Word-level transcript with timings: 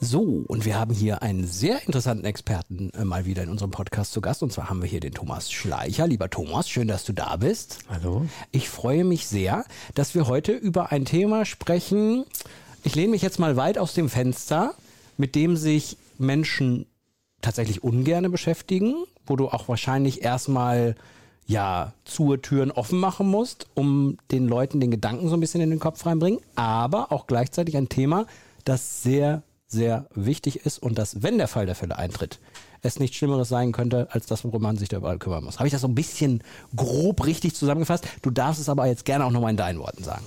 So, 0.00 0.44
und 0.46 0.64
wir 0.64 0.78
haben 0.78 0.94
hier 0.94 1.22
einen 1.22 1.46
sehr 1.46 1.84
interessanten 1.86 2.24
Experten 2.24 2.90
äh, 2.90 3.04
mal 3.04 3.24
wieder 3.26 3.42
in 3.42 3.48
unserem 3.48 3.70
Podcast 3.70 4.12
zu 4.12 4.20
Gast. 4.20 4.42
Und 4.42 4.52
zwar 4.52 4.70
haben 4.70 4.82
wir 4.82 4.88
hier 4.88 5.00
den 5.00 5.14
Thomas 5.14 5.50
Schleicher. 5.50 6.06
Lieber 6.06 6.30
Thomas, 6.30 6.68
schön, 6.68 6.88
dass 6.88 7.04
du 7.04 7.12
da 7.12 7.36
bist. 7.36 7.80
Hallo. 7.88 8.26
Ich 8.52 8.68
freue 8.68 9.04
mich 9.04 9.26
sehr, 9.26 9.64
dass 9.94 10.14
wir 10.14 10.26
heute 10.26 10.52
über 10.52 10.92
ein 10.92 11.04
Thema 11.04 11.44
sprechen. 11.44 12.24
Ich 12.84 12.94
lehne 12.94 13.10
mich 13.10 13.22
jetzt 13.22 13.38
mal 13.38 13.56
weit 13.56 13.78
aus 13.78 13.94
dem 13.94 14.08
Fenster, 14.08 14.74
mit 15.16 15.34
dem 15.34 15.56
sich 15.56 15.96
Menschen 16.18 16.86
tatsächlich 17.42 17.82
ungerne 17.82 18.30
beschäftigen, 18.30 18.94
wo 19.26 19.36
du 19.36 19.48
auch 19.48 19.68
wahrscheinlich 19.68 20.22
erstmal 20.22 20.96
ja, 21.46 21.94
zur 22.04 22.42
Türen 22.42 22.70
offen 22.70 23.00
machen 23.00 23.26
musst, 23.26 23.66
um 23.74 24.18
den 24.30 24.46
Leuten 24.46 24.80
den 24.80 24.90
Gedanken 24.90 25.28
so 25.28 25.34
ein 25.34 25.40
bisschen 25.40 25.62
in 25.62 25.70
den 25.70 25.80
Kopf 25.80 26.04
reinbringen, 26.04 26.40
aber 26.56 27.10
auch 27.10 27.26
gleichzeitig 27.26 27.76
ein 27.76 27.88
Thema, 27.88 28.26
das 28.64 29.02
sehr 29.02 29.42
sehr 29.68 30.06
wichtig 30.14 30.64
ist 30.66 30.82
und 30.82 30.98
dass, 30.98 31.22
wenn 31.22 31.38
der 31.38 31.46
Fall 31.46 31.66
der 31.66 31.74
Fälle 31.74 31.98
eintritt, 31.98 32.40
es 32.82 32.98
nichts 32.98 33.16
Schlimmeres 33.16 33.48
sein 33.48 33.72
könnte, 33.72 34.08
als 34.10 34.26
das, 34.26 34.44
worum 34.44 34.62
man 34.62 34.76
sich 34.76 34.88
da 34.88 34.96
überall 34.98 35.18
kümmern 35.18 35.44
muss. 35.44 35.58
Habe 35.58 35.66
ich 35.66 35.72
das 35.72 35.82
so 35.82 35.88
ein 35.88 35.94
bisschen 35.94 36.42
grob 36.74 37.26
richtig 37.26 37.54
zusammengefasst? 37.54 38.06
Du 38.22 38.30
darfst 38.30 38.60
es 38.60 38.68
aber 38.68 38.86
jetzt 38.86 39.04
gerne 39.04 39.24
auch 39.24 39.30
nochmal 39.30 39.50
in 39.50 39.56
deinen 39.56 39.78
Worten 39.78 40.04
sagen. 40.04 40.24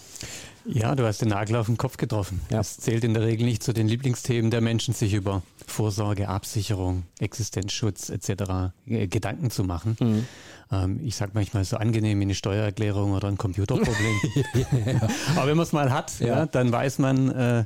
Ja, 0.66 0.94
du 0.96 1.06
hast 1.06 1.22
den 1.22 1.30
Nagel 1.30 1.56
auf 1.56 1.66
den 1.66 1.78
Kopf 1.78 1.98
getroffen. 1.98 2.42
Ja. 2.52 2.60
Es 2.60 2.78
zählt 2.78 3.04
in 3.04 3.16
der 3.16 3.24
Regel 3.24 3.46
nicht 3.46 3.64
zu 3.64 3.74
den 3.74 3.88
Lieblingsthemen 3.88 4.52
der 4.52 4.62
Menschen, 4.62 4.94
sich 4.94 5.14
über 5.14 5.42
Vorsorge, 5.66 6.30
Absicherung, 6.30 7.04
Existenzschutz 7.20 8.10
etc. 8.10 8.74
Äh, 8.86 9.08
Gedanken 9.08 9.50
zu 9.50 9.64
machen. 9.64 9.98
Mhm. 10.00 10.28
Ähm, 10.72 11.00
ich 11.04 11.16
sage 11.16 11.32
manchmal 11.34 11.66
so 11.66 11.78
angenehm 11.78 12.20
wie 12.20 12.26
eine 12.26 12.36
Steuererklärung 12.36 13.14
oder 13.14 13.28
ein 13.28 13.38
Computerproblem. 13.38 14.20
ja. 14.86 15.08
Aber 15.36 15.48
wenn 15.48 15.58
man 15.58 15.66
es 15.66 15.74
mal 15.74 15.92
hat, 15.92 16.20
ja. 16.20 16.46
dann 16.46 16.72
weiß 16.72 17.00
man, 17.00 17.32
äh, 17.32 17.64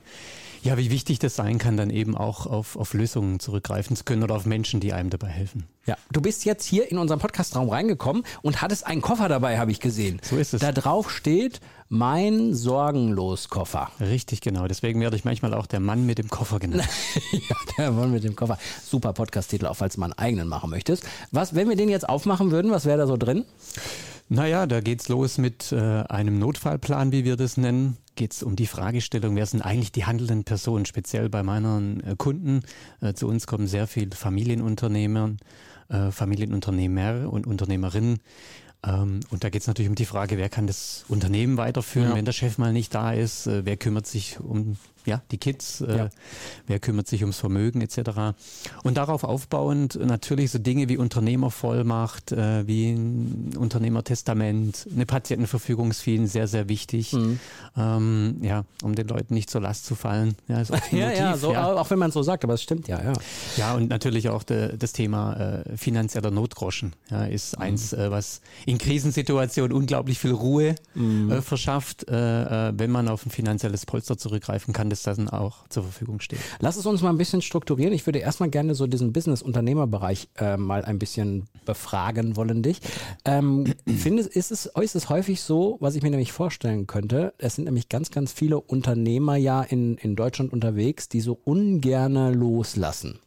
ja, 0.66 0.77
wie 0.77 0.89
wichtig 0.89 1.19
das 1.19 1.35
sein 1.35 1.59
kann, 1.59 1.77
dann 1.77 1.91
eben 1.91 2.17
auch 2.17 2.47
auf, 2.47 2.75
auf 2.75 2.95
Lösungen 2.95 3.39
zurückgreifen 3.39 3.95
zu 3.95 4.03
können 4.03 4.23
oder 4.23 4.35
auf 4.35 4.47
Menschen, 4.47 4.80
die 4.80 4.94
einem 4.94 5.11
dabei 5.11 5.27
helfen. 5.27 5.67
Ja, 5.85 5.95
du 6.11 6.21
bist 6.21 6.44
jetzt 6.44 6.66
hier 6.66 6.89
in 6.91 6.97
unseren 6.97 7.19
Podcastraum 7.19 7.69
reingekommen 7.69 8.23
und 8.41 8.63
hattest 8.63 8.88
einen 8.88 9.02
Koffer 9.02 9.30
dabei, 9.30 9.59
habe 9.59 9.69
ich 9.69 9.80
gesehen. 9.80 10.19
So 10.23 10.38
ist 10.38 10.55
es. 10.55 10.61
Da 10.61 10.71
drauf 10.71 11.11
steht 11.11 11.61
mein 11.88 12.55
Sorgenlos-Koffer. 12.55 13.91
Richtig, 13.99 14.41
genau. 14.41 14.67
Deswegen 14.67 14.99
werde 15.02 15.16
ich 15.16 15.23
manchmal 15.23 15.53
auch 15.53 15.67
der 15.67 15.80
Mann 15.80 16.08
mit 16.08 16.17
dem 16.17 16.30
Koffer 16.30 16.58
genannt. 16.58 16.89
ja, 17.31 17.55
der 17.77 17.91
Mann 17.91 18.11
mit 18.11 18.23
dem 18.23 18.36
Koffer. 18.36 18.58
Super 18.83 19.13
Podcast-Titel, 19.13 19.67
auch 19.67 19.75
falls 19.75 19.93
du 19.93 19.99
mal 19.99 20.08
einen 20.08 20.17
eigenen 20.17 20.47
machen 20.47 20.71
möchtest. 20.71 21.03
Was, 21.31 21.53
wenn 21.53 21.69
wir 21.69 21.75
den 21.75 21.89
jetzt 21.89 22.09
aufmachen 22.09 22.49
würden, 22.49 22.71
was 22.71 22.86
wäre 22.86 22.97
da 22.97 23.05
so 23.05 23.17
drin? 23.17 23.45
Naja, 24.27 24.65
da 24.65 24.81
geht's 24.81 25.07
los 25.07 25.37
mit 25.37 25.71
äh, 25.71 25.77
einem 25.77 26.39
Notfallplan, 26.39 27.11
wie 27.11 27.25
wir 27.25 27.35
das 27.35 27.57
nennen. 27.57 27.97
Geht's 28.15 28.41
um 28.41 28.55
die 28.55 28.65
Fragestellung, 28.65 29.35
wer 29.35 29.45
sind 29.45 29.61
eigentlich 29.61 29.91
die 29.91 30.05
handelnden 30.05 30.43
Personen? 30.43 30.85
Speziell 30.85 31.29
bei 31.29 31.43
meinen 31.43 32.01
äh, 32.01 32.15
Kunden. 32.17 32.61
Äh, 33.01 33.13
zu 33.13 33.27
uns 33.27 33.45
kommen 33.45 33.67
sehr 33.67 33.85
viele 33.85 34.15
Familienunternehmer, 34.15 35.35
äh, 35.89 36.09
Familienunternehmer 36.09 37.31
und 37.31 37.45
Unternehmerinnen. 37.45 38.19
Ähm, 38.83 39.19
und 39.29 39.43
da 39.43 39.49
geht's 39.49 39.67
natürlich 39.67 39.89
um 39.89 39.95
die 39.95 40.05
Frage, 40.05 40.37
wer 40.37 40.49
kann 40.49 40.65
das 40.65 41.05
Unternehmen 41.07 41.57
weiterführen, 41.57 42.09
ja. 42.09 42.15
wenn 42.15 42.25
der 42.25 42.31
Chef 42.31 42.57
mal 42.57 42.73
nicht 42.73 42.95
da 42.95 43.11
ist? 43.13 43.45
Äh, 43.45 43.65
wer 43.65 43.77
kümmert 43.77 44.07
sich 44.07 44.39
um 44.39 44.77
ja, 45.06 45.22
die 45.31 45.38
Kids, 45.38 45.81
äh, 45.81 45.98
ja. 45.98 46.09
wer 46.67 46.80
kümmert 46.80 47.08
sich 47.08 47.21
ums 47.21 47.39
Vermögen 47.39 47.82
etc. 47.82 48.36
Und 48.83 48.98
darauf 48.98 49.23
aufbauend 49.23 49.95
natürlich 49.95 50.52
so 50.52 50.60
Dinge 50.60 50.89
wie 50.89 50.98
Unternehmervollmacht, 50.98 52.32
äh, 52.32 52.67
wie 52.67 52.92
ein 52.92 53.52
Unternehmertestament, 53.58 54.88
eine 54.94 55.05
Patientenverfügungsfee, 55.05 56.26
sehr, 56.26 56.48
sehr 56.48 56.70
wichtig, 56.70 57.14
mhm. 57.14 57.39
ähm, 57.77 58.38
ja, 58.42 58.65
um 58.83 58.95
den 58.95 59.08
Leuten 59.08 59.33
nicht 59.33 59.49
zur 59.49 59.61
Last 59.61 59.86
zu 59.86 59.95
fallen. 59.95 60.36
Ja, 60.48 60.61
ist 60.61 60.70
ja, 60.71 60.76
Motiv, 60.76 60.99
ja, 60.99 61.38
so, 61.38 61.54
ja, 61.54 61.73
auch 61.73 61.89
wenn 61.89 61.99
man 61.99 62.10
es 62.10 62.14
so 62.14 62.23
sagt, 62.23 62.44
aber 62.44 62.54
es 62.54 62.64
stimmt 62.64 62.88
ja, 62.88 63.02
ja. 63.02 63.14
Ja, 63.58 63.76
und 63.76 63.89
natürlich 63.89 64.30
auch 64.30 64.44
de, 64.44 64.77
das 64.77 64.94
Thema 64.94 65.33
äh, 65.33 65.77
finanzieller 65.77 66.32
Notgroschen 66.32 66.94
ja, 67.10 67.26
ist 67.26 67.58
mhm. 67.58 67.64
eins, 67.64 67.94
äh, 67.94 68.11
was 68.11 68.42
in 68.65 68.77
Krisensituationen 68.77 69.76
unglaublich 69.76 70.20
viel 70.20 70.32
Ruhe 70.32 70.76
mhm. 70.94 71.32
äh, 71.32 71.42
verschafft, 71.42 72.08
äh, 72.10 72.70
äh, 72.70 72.73
wenn 72.76 72.92
man 72.92 73.08
auf 73.08 73.26
ein 73.26 73.32
finanzielles 73.32 73.86
Polster 73.86 74.17
zurückgreifen 74.17 74.73
kann 74.73 74.89
das 75.02 75.17
dann 75.17 75.30
auch 75.30 75.67
zur 75.70 75.83
Verfügung 75.83 76.20
steht. 76.20 76.39
Lass 76.60 76.76
es 76.78 76.86
uns 76.86 77.02
mal 77.02 77.10
ein 77.10 77.17
bisschen 77.17 77.42
strukturieren. 77.42 77.94
Ich 77.94 78.06
würde 78.06 78.20
erstmal 78.20 78.50
gerne 78.50 78.76
so 78.76 78.88
diesen 78.88 79.14
Business-Unternehmerbereich 79.14 80.30
äh, 80.38 80.58
mal 80.58 80.83
ein 80.86 81.00
bisschen 81.00 81.45
befragen 81.66 82.36
wollen 82.36 82.64
dich. 82.64 82.82
Ähm, 83.26 83.73
findest, 83.88 84.30
ist, 84.30 84.52
es, 84.52 84.66
ist 84.66 84.95
es 84.95 85.10
häufig 85.10 85.42
so, 85.42 85.78
was 85.80 85.95
ich 85.95 86.04
mir 86.04 86.10
nämlich 86.10 86.32
vorstellen 86.32 86.88
könnte, 86.88 87.33
es 87.38 87.56
sind 87.56 87.66
nämlich 87.66 87.89
ganz, 87.89 88.11
ganz 88.11 88.32
viele 88.32 88.60
Unternehmer 88.60 89.36
ja 89.36 89.61
in, 89.61 89.98
in 89.98 90.16
Deutschland 90.16 90.54
unterwegs, 90.54 91.10
die 91.10 91.22
so 91.22 91.39
ungerne 91.44 92.32
loslassen. 92.32 93.20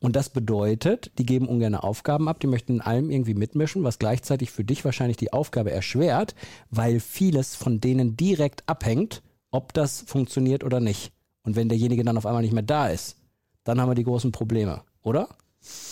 Und 0.00 0.16
das 0.16 0.30
bedeutet, 0.30 1.12
die 1.18 1.26
geben 1.26 1.46
ungerne 1.46 1.84
Aufgaben 1.84 2.28
ab, 2.28 2.40
die 2.40 2.48
möchten 2.48 2.74
in 2.74 2.80
allem 2.80 3.10
irgendwie 3.10 3.34
mitmischen, 3.34 3.84
was 3.84 3.98
gleichzeitig 3.98 4.50
für 4.50 4.64
dich 4.64 4.84
wahrscheinlich 4.84 5.16
die 5.16 5.32
Aufgabe 5.32 5.70
erschwert, 5.70 6.34
weil 6.70 6.98
vieles 6.98 7.54
von 7.54 7.80
denen 7.80 8.16
direkt 8.16 8.68
abhängt 8.68 9.22
ob 9.52 9.72
das 9.72 10.00
funktioniert 10.00 10.64
oder 10.64 10.80
nicht. 10.80 11.12
Und 11.44 11.54
wenn 11.54 11.68
derjenige 11.68 12.02
dann 12.02 12.16
auf 12.16 12.26
einmal 12.26 12.42
nicht 12.42 12.54
mehr 12.54 12.62
da 12.64 12.88
ist, 12.88 13.16
dann 13.62 13.80
haben 13.80 13.90
wir 13.90 13.94
die 13.94 14.04
großen 14.04 14.32
Probleme, 14.32 14.82
oder? 15.02 15.28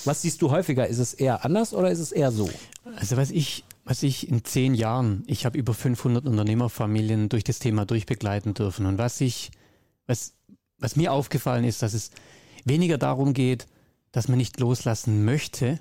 Was 0.04 0.22
siehst 0.22 0.43
du 0.43 0.50
häufiger? 0.50 0.88
Ist 0.88 0.98
es 0.98 1.15
eher 1.15 1.44
anders 1.44 1.72
oder 1.72 1.91
ist 1.93 2.00
es 2.00 2.10
eher 2.10 2.32
so? 2.32 2.50
Also 2.97 3.16
was 3.16 3.31
ich, 3.31 3.65
was 3.84 4.03
ich 4.03 4.28
in 4.28 4.44
zehn 4.44 4.75
Jahren, 4.75 5.22
ich 5.26 5.47
habe 5.47 5.56
über 5.56 5.75
500 5.75 6.26
Unternehmerfamilien 6.26 7.28
durch 7.28 7.44
das 7.44 7.60
Thema 7.60 7.84
durchbegleiten 7.84 8.54
dürfen 8.54 8.87
und 8.87 8.99
was 8.99 9.20
ich, 9.20 9.53
was, 10.06 10.34
was 10.78 10.97
mir 10.97 11.12
aufgefallen 11.12 11.65
ist, 11.65 11.82
dass 11.82 11.94
es 11.94 12.10
weniger 12.65 12.99
darum 12.99 13.32
geht, 13.32 13.69
dass 14.10 14.26
man 14.26 14.38
nicht 14.38 14.59
loslassen 14.59 15.25
möchte, 15.25 15.78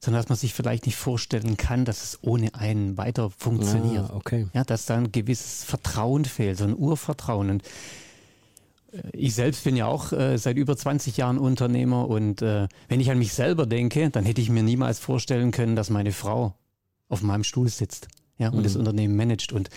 sondern 0.00 0.22
dass 0.22 0.30
man 0.30 0.38
sich 0.38 0.54
vielleicht 0.54 0.86
nicht 0.86 0.96
vorstellen 0.96 1.56
kann, 1.56 1.84
dass 1.84 2.02
es 2.02 2.18
ohne 2.22 2.54
einen 2.54 2.96
weiter 2.96 3.30
funktioniert. 3.30 4.10
Ah, 4.10 4.16
okay. 4.16 4.46
Ja, 4.54 4.64
dass 4.64 4.86
da 4.86 4.96
ein 4.96 5.12
gewisses 5.12 5.62
Vertrauen 5.62 6.24
fehlt, 6.24 6.56
so 6.56 6.64
ein 6.64 6.76
Urvertrauen. 6.76 7.50
Und 7.50 7.62
äh, 8.92 9.02
ich 9.12 9.34
selbst 9.34 9.62
bin 9.64 9.76
ja 9.76 9.86
auch 9.86 10.12
äh, 10.12 10.38
seit 10.38 10.56
über 10.56 10.76
20 10.76 11.18
Jahren 11.18 11.38
Unternehmer 11.38 12.08
und 12.08 12.40
äh, 12.40 12.66
wenn 12.88 13.00
ich 13.00 13.10
an 13.10 13.18
mich 13.18 13.34
selber 13.34 13.66
denke, 13.66 14.08
dann 14.08 14.24
hätte 14.24 14.40
ich 14.40 14.48
mir 14.48 14.62
niemals 14.62 14.98
vorstellen 14.98 15.50
können, 15.50 15.76
dass 15.76 15.90
meine 15.90 16.12
Frau 16.12 16.54
auf 17.10 17.20
meinem 17.20 17.44
Stuhl 17.44 17.68
sitzt 17.68 18.08
ja, 18.38 18.48
und 18.48 18.60
mhm. 18.60 18.64
das 18.64 18.76
Unternehmen 18.76 19.16
managt. 19.16 19.52
Und 19.52 19.68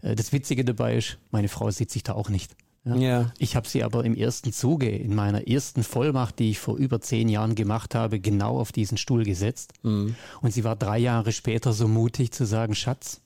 äh, 0.00 0.14
das 0.14 0.32
Witzige 0.32 0.64
dabei 0.64 0.96
ist, 0.96 1.18
meine 1.30 1.48
Frau 1.48 1.70
sitzt 1.70 1.92
sich 1.92 2.02
da 2.02 2.14
auch 2.14 2.30
nicht. 2.30 2.56
Ja. 2.86 2.96
ja. 2.96 3.32
Ich 3.38 3.56
habe 3.56 3.68
sie 3.68 3.82
aber 3.82 4.04
im 4.04 4.14
ersten 4.14 4.52
Zuge, 4.52 4.88
in 4.88 5.14
meiner 5.14 5.48
ersten 5.48 5.82
Vollmacht, 5.82 6.38
die 6.38 6.50
ich 6.50 6.58
vor 6.60 6.76
über 6.76 7.00
zehn 7.00 7.28
Jahren 7.28 7.54
gemacht 7.54 7.94
habe, 7.94 8.20
genau 8.20 8.58
auf 8.58 8.72
diesen 8.72 8.96
Stuhl 8.96 9.24
gesetzt. 9.24 9.72
Mhm. 9.82 10.14
Und 10.40 10.52
sie 10.52 10.64
war 10.64 10.76
drei 10.76 10.98
Jahre 10.98 11.32
später 11.32 11.72
so 11.72 11.88
mutig 11.88 12.32
zu 12.32 12.46
sagen, 12.46 12.74
Schatz, 12.74 13.20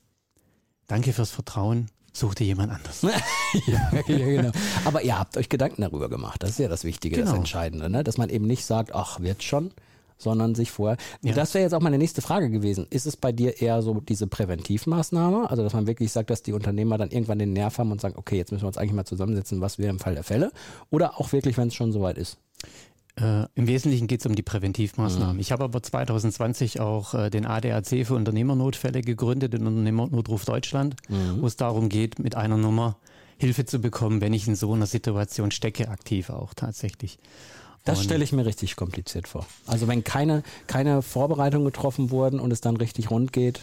danke 0.87 1.13
fürs 1.13 1.29
Vertrauen, 1.29 1.87
such 2.11 2.35
dir 2.35 2.47
jemand 2.47 2.73
anders. 2.73 3.01
ja, 3.67 3.91
ja, 3.93 4.01
genau. 4.01 4.51
Aber 4.83 5.03
ihr 5.03 5.17
habt 5.17 5.37
euch 5.37 5.47
Gedanken 5.47 5.83
darüber 5.83 6.09
gemacht. 6.09 6.41
Das 6.41 6.51
ist 6.51 6.59
ja 6.59 6.67
das 6.67 6.83
Wichtige, 6.83 7.17
genau. 7.17 7.29
das 7.29 7.37
Entscheidende, 7.37 7.89
ne? 7.89 8.03
dass 8.03 8.17
man 8.17 8.29
eben 8.29 8.47
nicht 8.47 8.65
sagt, 8.65 8.95
ach, 8.95 9.19
wird 9.19 9.43
schon, 9.43 9.71
sondern 10.21 10.55
sich 10.55 10.71
vorher. 10.71 10.97
Ja. 11.21 11.33
Das 11.33 11.53
wäre 11.53 11.63
jetzt 11.63 11.73
auch 11.73 11.81
meine 11.81 11.97
nächste 11.97 12.21
Frage 12.21 12.49
gewesen. 12.49 12.87
Ist 12.89 13.05
es 13.05 13.17
bei 13.17 13.31
dir 13.31 13.61
eher 13.61 13.81
so 13.81 13.99
diese 14.01 14.27
Präventivmaßnahme? 14.27 15.49
Also, 15.49 15.63
dass 15.63 15.73
man 15.73 15.87
wirklich 15.87 16.11
sagt, 16.11 16.29
dass 16.29 16.43
die 16.43 16.53
Unternehmer 16.53 16.97
dann 16.97 17.11
irgendwann 17.11 17.39
den 17.39 17.53
Nerv 17.53 17.77
haben 17.77 17.91
und 17.91 18.01
sagen, 18.01 18.15
okay, 18.17 18.37
jetzt 18.37 18.51
müssen 18.51 18.63
wir 18.63 18.67
uns 18.67 18.77
eigentlich 18.77 18.93
mal 18.93 19.05
zusammensetzen, 19.05 19.61
was 19.61 19.77
wäre 19.77 19.89
im 19.89 19.99
Fall 19.99 20.15
der 20.15 20.23
Fälle? 20.23 20.51
Oder 20.89 21.19
auch 21.19 21.31
wirklich, 21.31 21.57
wenn 21.57 21.69
es 21.69 21.75
schon 21.75 21.91
soweit 21.91 22.17
ist? 22.17 22.37
Äh, 23.15 23.45
Im 23.55 23.67
Wesentlichen 23.67 24.07
geht 24.07 24.21
es 24.21 24.25
um 24.25 24.35
die 24.35 24.41
Präventivmaßnahmen. 24.41 25.35
Mhm. 25.35 25.39
Ich 25.41 25.51
habe 25.51 25.63
aber 25.63 25.83
2020 25.83 26.79
auch 26.79 27.13
äh, 27.13 27.29
den 27.29 27.45
ADAC 27.45 28.05
für 28.05 28.15
Unternehmernotfälle 28.15 29.01
gegründet, 29.01 29.53
den 29.53 29.67
Unternehmernotruf 29.67 30.45
Deutschland, 30.45 30.95
mhm. 31.09 31.41
wo 31.41 31.47
es 31.47 31.57
darum 31.57 31.89
geht, 31.89 32.19
mit 32.19 32.35
einer 32.35 32.57
Nummer 32.57 32.95
Hilfe 33.37 33.65
zu 33.65 33.79
bekommen, 33.79 34.21
wenn 34.21 34.33
ich 34.33 34.47
in 34.47 34.55
so 34.55 34.71
einer 34.71 34.85
Situation 34.85 35.51
stecke, 35.51 35.89
aktiv 35.89 36.29
auch 36.29 36.53
tatsächlich. 36.53 37.19
Das 37.83 38.03
stelle 38.03 38.23
ich 38.23 38.31
mir 38.31 38.45
richtig 38.45 38.75
kompliziert 38.75 39.27
vor. 39.27 39.45
Also 39.65 39.87
wenn 39.87 40.03
keine, 40.03 40.43
keine 40.67 41.01
Vorbereitungen 41.01 41.65
getroffen 41.65 42.11
wurden 42.11 42.39
und 42.39 42.51
es 42.51 42.61
dann 42.61 42.77
richtig 42.77 43.09
rund 43.09 43.33
geht. 43.33 43.59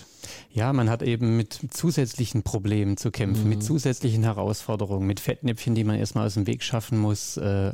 Ja, 0.52 0.72
man 0.72 0.90
hat 0.90 1.02
eben 1.02 1.36
mit 1.36 1.58
zusätzlichen 1.70 2.42
Problemen 2.42 2.96
zu 2.96 3.12
kämpfen, 3.12 3.44
mhm. 3.44 3.50
mit 3.50 3.62
zusätzlichen 3.62 4.24
Herausforderungen, 4.24 5.06
mit 5.06 5.20
Fettnäpfchen, 5.20 5.76
die 5.76 5.84
man 5.84 5.96
erstmal 5.96 6.26
aus 6.26 6.34
dem 6.34 6.48
Weg 6.48 6.64
schaffen 6.64 6.98
muss, 6.98 7.36
äh, 7.36 7.72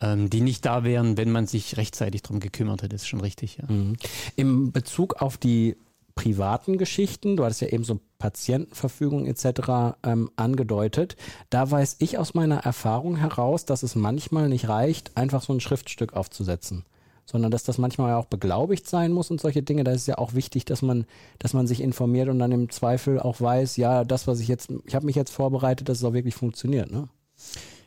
ähm, 0.00 0.30
die 0.30 0.40
nicht 0.40 0.66
da 0.66 0.82
wären, 0.82 1.16
wenn 1.16 1.30
man 1.30 1.46
sich 1.46 1.76
rechtzeitig 1.76 2.22
darum 2.22 2.40
gekümmert 2.40 2.82
hätte. 2.82 2.96
Das 2.96 3.02
ist 3.02 3.08
schon 3.08 3.20
richtig, 3.20 3.58
ja. 3.58 3.72
Mhm. 3.72 3.96
Im 4.34 4.72
Bezug 4.72 5.22
auf 5.22 5.36
die 5.36 5.76
privaten 6.14 6.78
Geschichten. 6.78 7.36
Du 7.36 7.44
hattest 7.44 7.60
ja 7.60 7.68
eben 7.68 7.84
so 7.84 8.00
Patientenverfügung 8.18 9.26
etc. 9.26 9.96
Ähm, 10.02 10.30
angedeutet. 10.36 11.16
Da 11.50 11.70
weiß 11.70 11.96
ich 11.98 12.18
aus 12.18 12.34
meiner 12.34 12.58
Erfahrung 12.58 13.16
heraus, 13.16 13.64
dass 13.64 13.82
es 13.82 13.94
manchmal 13.94 14.48
nicht 14.48 14.68
reicht, 14.68 15.16
einfach 15.16 15.42
so 15.42 15.52
ein 15.52 15.60
Schriftstück 15.60 16.14
aufzusetzen 16.14 16.84
sondern 17.26 17.50
dass 17.50 17.64
das 17.64 17.78
manchmal 17.78 18.14
auch 18.14 18.26
beglaubigt 18.26 18.88
sein 18.88 19.12
muss 19.12 19.30
und 19.30 19.40
solche 19.40 19.62
Dinge. 19.62 19.84
Da 19.84 19.92
ist 19.92 20.02
es 20.02 20.06
ja 20.06 20.18
auch 20.18 20.34
wichtig, 20.34 20.64
dass 20.64 20.82
man, 20.82 21.06
dass 21.38 21.54
man 21.54 21.66
sich 21.66 21.80
informiert 21.80 22.28
und 22.28 22.38
dann 22.38 22.52
im 22.52 22.70
Zweifel 22.70 23.18
auch 23.18 23.40
weiß, 23.40 23.76
ja, 23.76 24.04
das, 24.04 24.26
was 24.26 24.40
ich 24.40 24.48
jetzt, 24.48 24.70
ich 24.84 24.94
habe 24.94 25.06
mich 25.06 25.16
jetzt 25.16 25.32
vorbereitet, 25.32 25.88
dass 25.88 25.98
es 25.98 26.04
auch 26.04 26.12
wirklich 26.12 26.34
funktioniert. 26.34 26.90
Ne? 26.90 27.08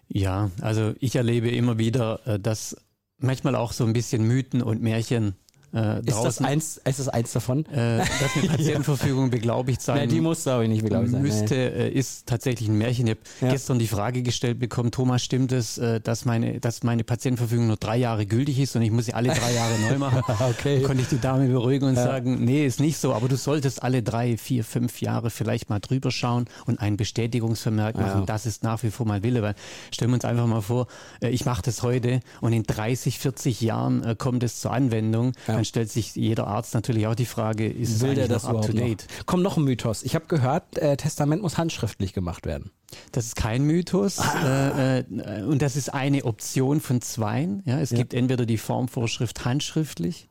Ja, 0.08 0.50
also 0.62 0.94
ich 1.00 1.16
erlebe 1.16 1.50
immer 1.50 1.78
wieder, 1.78 2.26
äh, 2.26 2.40
dass 2.40 2.76
manchmal 3.20 3.56
auch 3.56 3.74
so 3.74 3.86
ein 3.86 3.94
bisschen 3.94 4.24
Mythen 4.28 4.62
und 4.62 4.82
Märchen 4.82 5.36
äh, 5.78 6.00
ist, 6.00 6.24
das 6.24 6.42
eins, 6.42 6.82
ist 6.84 7.00
das 7.00 7.10
eins 7.10 7.32
davon? 7.34 7.66
Äh, 7.66 8.00
dass 8.00 8.36
eine 8.36 8.48
Patientenverfügung 8.48 9.30
beglaubigt 9.30 9.82
sein 9.82 9.98
Nein, 9.98 10.10
die 10.10 10.22
muss 10.22 10.44
glaube 10.44 10.64
ich 10.64 10.70
nicht 10.70 10.84
beglaubigt 10.84 11.12
sein. 11.12 11.22
Müsste, 11.22 11.56
äh, 11.56 11.92
ist 11.92 12.26
tatsächlich 12.26 12.70
ein 12.70 12.78
Märchen. 12.78 13.08
Ich 13.08 13.12
habe 13.12 13.20
ja. 13.42 13.52
gestern 13.52 13.80
die 13.80 13.88
Frage 13.88 14.24
gestellt 14.24 14.60
bekommen, 14.60 14.92
Thomas, 14.92 15.24
stimmt 15.24 15.52
es, 15.52 15.78
äh, 15.78 16.00
dass, 16.00 16.26
meine, 16.26 16.60
dass 16.60 16.84
meine 16.84 17.04
Patientenverfügung 17.04 17.68
nur 17.68 17.78
drei 17.78 17.98
Jahre 17.98 18.26
gültig 18.26 18.60
ist 18.60 18.76
und 18.76 18.82
ich 18.82 18.92
muss 18.92 19.06
sie 19.06 19.14
alle 19.14 19.30
drei 19.30 19.54
Jahre 19.54 19.74
neu 19.90 19.98
machen? 19.98 20.22
okay. 20.50 20.82
Konnte 20.82 21.04
ich 21.04 21.10
die 21.10 21.20
Dame 21.20 21.48
beruhigen 21.48 21.88
und 21.88 21.96
ja. 21.96 22.04
sagen, 22.04 22.44
nee, 22.44 22.66
ist 22.66 22.80
nicht 22.80 22.98
so, 22.98 23.14
aber 23.14 23.28
du 23.28 23.36
solltest 23.36 23.84
alle 23.84 24.02
drei, 24.02 24.38
vier, 24.38 24.64
fünf 24.64 25.02
Jahre 25.02 25.30
vielleicht 25.30 25.70
mal 25.70 25.80
drüber 25.80 26.12
schauen 26.12 26.46
und 26.66 26.80
einen 26.80 26.98
Bestätigungsvermerk 26.98 27.96
machen. 27.96 28.22
Ja. 28.22 28.26
Das 28.26 28.46
ist 28.46 28.64
nach 28.64 28.82
wie 28.84 28.92
vor 28.92 29.06
mein 29.06 29.24
Wille, 29.24 29.42
weil 29.42 29.56
stellen 29.92 30.12
wir 30.12 30.16
uns 30.16 30.26
einfach 30.26 30.48
mal 30.48 30.62
vor, 30.62 30.88
äh, 31.22 31.30
ich 31.30 31.46
mache 31.46 31.62
das 31.62 31.84
heute 31.84 32.22
und 32.42 32.54
in 32.54 32.64
30, 32.64 33.20
40 33.20 33.62
Jahren 33.62 34.04
äh, 34.04 34.16
kommt 34.18 34.44
es 34.44 34.60
zur 34.60 34.72
Anwendung. 34.72 35.34
Dann 35.46 35.66
stellt 35.68 35.92
sich 35.92 36.16
jeder 36.16 36.48
Arzt 36.48 36.74
natürlich 36.74 37.08
auch 37.08 37.16
die 37.16 37.26
Frage, 37.26 37.68
ist 37.68 38.02
Will 38.02 38.16
der 38.16 38.28
das 38.28 38.46
up 38.46 38.66
to 38.66 38.74
date? 38.74 39.08
Noch? 39.08 39.26
Komm, 39.26 39.42
noch 39.42 39.58
ein 39.58 39.64
Mythos. 39.64 40.04
Ich 40.04 40.16
habe 40.16 40.26
gehört, 40.28 40.78
äh, 40.78 40.98
Testament 40.98 41.42
muss 41.42 41.58
handschriftlich 41.58 42.14
gemacht 42.14 42.46
werden. 42.46 42.72
Das 43.12 43.26
ist 43.26 43.36
kein 43.36 43.64
Mythos 43.64 44.20
ah. 44.20 44.72
äh, 44.72 45.00
äh, 45.00 45.44
und 45.44 45.62
das 45.62 45.76
ist 45.76 45.94
eine 45.94 46.24
Option 46.26 46.80
von 46.80 47.02
zweien. 47.02 47.62
Ja, 47.66 47.80
es 47.80 47.92
ja. 47.92 47.98
gibt 47.98 48.14
entweder 48.14 48.46
die 48.46 48.58
Formvorschrift 48.58 49.46
handschriftlich 49.46 50.30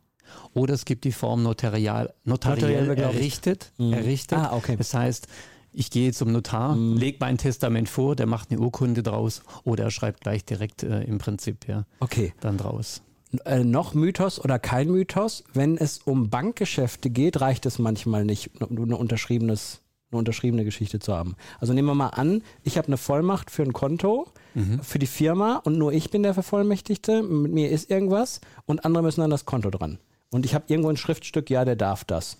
oder 0.55 0.75
es 0.75 0.85
gibt 0.85 1.05
die 1.05 1.13
Form 1.13 1.43
notarial, 1.43 2.15
notariell, 2.25 2.87
notariell 2.87 3.15
errichtet. 3.15 3.73
Mhm. 3.79 3.93
errichtet. 3.93 4.39
Ah, 4.39 4.57
okay. 4.57 4.77
Das 4.77 4.95
heißt, 4.95 5.29
ich 5.73 5.91
gehe 5.91 6.13
zum 6.13 6.33
Notar, 6.33 6.75
mhm. 6.75 6.97
lege 6.97 7.19
mein 7.21 7.37
Testament 7.37 7.89
vor, 7.89 8.17
der 8.17 8.27
macht 8.27 8.51
eine 8.51 8.61
Urkunde 8.61 9.03
draus 9.03 9.43
oder 9.65 9.85
er 9.85 9.91
schreibt 9.91 10.23
gleich 10.23 10.45
direkt 10.45 10.83
äh, 10.83 11.03
im 11.03 11.19
Prinzip 11.19 11.69
ja 11.69 11.85
okay. 12.01 12.33
dann 12.41 12.57
draus 12.57 13.03
äh, 13.45 13.65
noch 13.65 13.95
Mythos 13.95 14.39
oder 14.43 14.59
kein 14.59 14.91
Mythos, 14.91 15.45
wenn 15.53 15.77
es 15.77 15.99
um 15.99 16.31
Bankgeschäfte 16.31 17.11
geht, 17.11 17.41
reicht 17.41 17.67
es 17.67 17.79
manchmal 17.79 18.25
nicht, 18.25 18.61
nur 18.71 18.85
eine 18.85 18.97
unterschriebenes 18.97 19.83
eine 20.13 20.21
unterschriebene 20.21 20.65
Geschichte 20.65 21.01
zu 21.01 21.13
haben. 21.13 21.35
Also 21.59 21.73
nehmen 21.73 21.89
wir 21.89 21.95
mal 21.97 22.11
an, 22.11 22.43
ich 22.63 22.79
habe 22.79 22.87
eine 22.87 22.97
Vollmacht 22.97 23.51
für 23.51 23.65
ein 23.65 23.73
Konto, 23.73 24.29
mhm. 24.55 24.81
für 24.81 25.01
die 25.01 25.07
Firma 25.07 25.57
und 25.65 25.79
nur 25.79 25.93
ich 25.93 26.11
bin 26.11 26.23
der 26.23 26.33
Vervollmächtigte, 26.33 27.25
mit 27.25 27.53
mir 27.53 27.71
ist 27.71 27.91
irgendwas 27.91 28.41
und 28.67 28.85
andere 28.85 29.03
müssen 29.03 29.23
an 29.23 29.31
das 29.31 29.47
Konto 29.47 29.69
dran. 29.69 29.99
Und 30.31 30.45
ich 30.45 30.55
habe 30.55 30.67
irgendwo 30.69 30.91
ein 30.91 30.97
Schriftstück, 30.97 31.51
ja, 31.51 31.65
der 31.65 31.75
darf 31.75 32.05
das 32.05 32.39